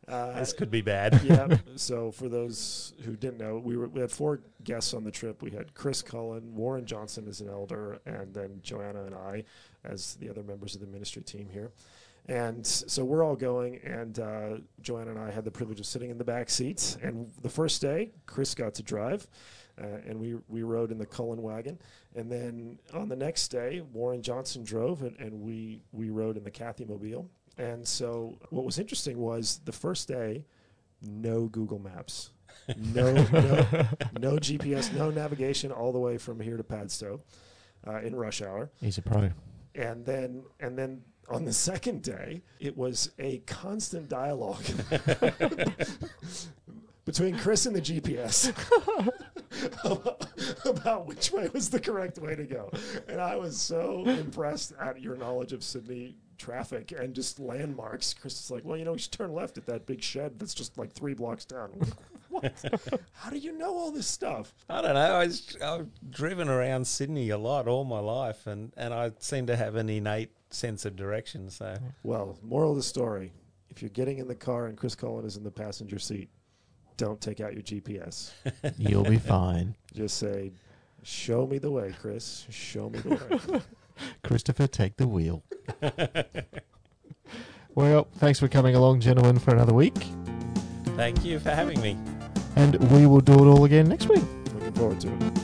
Uh, 0.06 0.38
this 0.38 0.52
could 0.52 0.70
be 0.70 0.82
bad. 0.82 1.20
yeah. 1.24 1.56
So 1.76 2.10
for 2.10 2.28
those 2.28 2.94
who 3.04 3.16
didn't 3.16 3.38
know, 3.38 3.58
we 3.58 3.76
were 3.76 3.88
we 3.88 4.00
had 4.00 4.10
four 4.10 4.40
guests 4.62 4.94
on 4.94 5.04
the 5.04 5.10
trip. 5.10 5.42
We 5.42 5.50
had 5.50 5.74
Chris 5.74 6.02
Cullen, 6.02 6.54
Warren 6.54 6.86
Johnson 6.86 7.26
as 7.28 7.40
an 7.40 7.48
elder, 7.48 7.98
and 8.06 8.32
then 8.32 8.60
Joanna 8.62 9.04
and 9.04 9.14
I 9.14 9.44
as 9.84 10.14
the 10.16 10.30
other 10.30 10.42
members 10.42 10.74
of 10.74 10.80
the 10.80 10.86
ministry 10.86 11.22
team 11.22 11.48
here. 11.50 11.72
And 12.26 12.66
so 12.66 13.04
we're 13.04 13.22
all 13.22 13.36
going, 13.36 13.80
and 13.84 14.18
uh, 14.18 14.56
Joanna 14.80 15.10
and 15.10 15.20
I 15.20 15.30
had 15.30 15.44
the 15.44 15.50
privilege 15.50 15.78
of 15.78 15.84
sitting 15.84 16.10
in 16.10 16.16
the 16.16 16.24
back 16.24 16.48
seats. 16.48 16.96
And 17.02 17.30
the 17.42 17.50
first 17.50 17.82
day, 17.82 18.12
Chris 18.24 18.54
got 18.54 18.74
to 18.74 18.82
drive, 18.82 19.26
uh, 19.78 19.98
and 20.06 20.18
we 20.18 20.36
we 20.48 20.62
rode 20.62 20.90
in 20.90 20.98
the 20.98 21.06
Cullen 21.06 21.42
wagon. 21.42 21.78
And 22.14 22.30
then 22.30 22.78
on 22.94 23.08
the 23.08 23.16
next 23.16 23.48
day, 23.48 23.82
Warren 23.92 24.22
Johnson 24.22 24.64
drove, 24.64 25.02
and, 25.02 25.18
and 25.18 25.42
we 25.42 25.82
we 25.92 26.08
rode 26.08 26.36
in 26.36 26.44
the 26.44 26.50
Kathy 26.50 26.84
Mobile. 26.84 27.28
And 27.56 27.86
so 27.86 28.38
what 28.50 28.64
was 28.64 28.78
interesting 28.78 29.18
was 29.18 29.60
the 29.64 29.72
first 29.72 30.08
day, 30.08 30.44
no 31.02 31.46
Google 31.46 31.78
Maps, 31.78 32.30
no 32.76 33.12
no, 33.12 33.22
no 34.18 34.36
GPS, 34.38 34.92
no 34.94 35.10
navigation 35.10 35.70
all 35.70 35.92
the 35.92 35.98
way 35.98 36.18
from 36.18 36.40
here 36.40 36.56
to 36.56 36.64
Padstow 36.64 37.20
uh, 37.86 38.00
in 38.00 38.14
rush 38.16 38.42
hour. 38.42 38.70
He's 38.80 38.98
a 38.98 39.02
pro. 39.02 39.30
And 39.74 40.04
then 40.04 40.44
and 40.60 40.78
then 40.78 41.02
on 41.28 41.44
the 41.44 41.52
second 41.52 42.02
day, 42.02 42.42
it 42.60 42.76
was 42.76 43.10
a 43.18 43.38
constant 43.46 44.08
dialogue 44.08 44.64
between 47.04 47.36
Chris 47.38 47.66
and 47.66 47.76
the 47.76 47.80
GPS 47.80 48.52
about, 49.84 50.26
about 50.64 51.06
which 51.06 51.32
way 51.32 51.48
was 51.52 51.70
the 51.70 51.80
correct 51.80 52.18
way 52.18 52.34
to 52.34 52.44
go. 52.44 52.70
And 53.08 53.20
I 53.20 53.36
was 53.36 53.60
so 53.60 54.04
impressed 54.06 54.72
at 54.80 55.00
your 55.00 55.16
knowledge 55.16 55.52
of 55.52 55.62
Sydney 55.62 56.16
traffic 56.38 56.92
and 56.92 57.14
just 57.14 57.38
landmarks. 57.38 58.14
Chris 58.14 58.40
is 58.40 58.50
like, 58.50 58.64
well, 58.64 58.76
you 58.76 58.84
know, 58.84 58.92
you 58.92 58.98
should 58.98 59.12
turn 59.12 59.32
left 59.32 59.58
at 59.58 59.66
that 59.66 59.86
big 59.86 60.02
shed 60.02 60.38
that's 60.38 60.54
just 60.54 60.76
like 60.78 60.92
three 60.92 61.14
blocks 61.14 61.44
down. 61.44 61.70
I'm 61.72 61.80
like, 61.80 61.92
what? 62.28 63.00
How 63.12 63.30
do 63.30 63.38
you 63.38 63.56
know 63.56 63.76
all 63.76 63.90
this 63.90 64.06
stuff? 64.06 64.54
I 64.68 64.82
don't 64.82 64.94
know. 64.94 65.00
I 65.00 65.24
was, 65.24 65.56
I've 65.62 65.88
driven 66.10 66.48
around 66.48 66.86
Sydney 66.86 67.30
a 67.30 67.38
lot 67.38 67.68
all 67.68 67.84
my 67.84 68.00
life, 68.00 68.46
and, 68.46 68.72
and 68.76 68.92
I 68.92 69.12
seem 69.18 69.46
to 69.46 69.56
have 69.56 69.76
an 69.76 69.88
innate 69.88 70.30
sense 70.50 70.84
of 70.84 70.96
direction. 70.96 71.50
So 71.50 71.76
Well, 72.02 72.38
moral 72.42 72.70
of 72.70 72.76
the 72.76 72.82
story: 72.82 73.32
if 73.70 73.82
you're 73.82 73.90
getting 73.90 74.18
in 74.18 74.28
the 74.28 74.34
car 74.34 74.66
and 74.66 74.76
Chris 74.76 74.94
Cullen 74.94 75.24
is 75.24 75.36
in 75.36 75.44
the 75.44 75.50
passenger 75.50 75.98
seat, 75.98 76.28
don't 76.96 77.20
take 77.20 77.40
out 77.40 77.54
your 77.54 77.62
GPS. 77.62 78.32
You'll 78.78 79.04
be 79.04 79.18
fine. 79.18 79.74
Just 79.92 80.18
say, 80.18 80.52
Show 81.04 81.46
me 81.46 81.58
the 81.58 81.70
way, 81.70 81.94
Chris. 82.00 82.46
Show 82.48 82.88
me 82.88 82.98
the 83.00 83.10
way. 83.10 83.60
Christopher, 84.22 84.66
take 84.66 84.96
the 84.96 85.06
wheel. 85.06 85.42
well, 87.74 88.08
thanks 88.16 88.38
for 88.38 88.48
coming 88.48 88.74
along, 88.74 89.00
gentlemen, 89.00 89.38
for 89.38 89.52
another 89.54 89.74
week. 89.74 90.06
Thank 90.96 91.24
you 91.24 91.38
for 91.38 91.50
having 91.50 91.80
me. 91.80 91.96
And 92.56 92.76
we 92.92 93.06
will 93.06 93.20
do 93.20 93.32
it 93.34 93.48
all 93.48 93.64
again 93.64 93.88
next 93.88 94.08
week. 94.08 94.24
Looking 94.54 94.72
forward 94.72 95.00
to 95.00 95.08
it. 95.08 95.43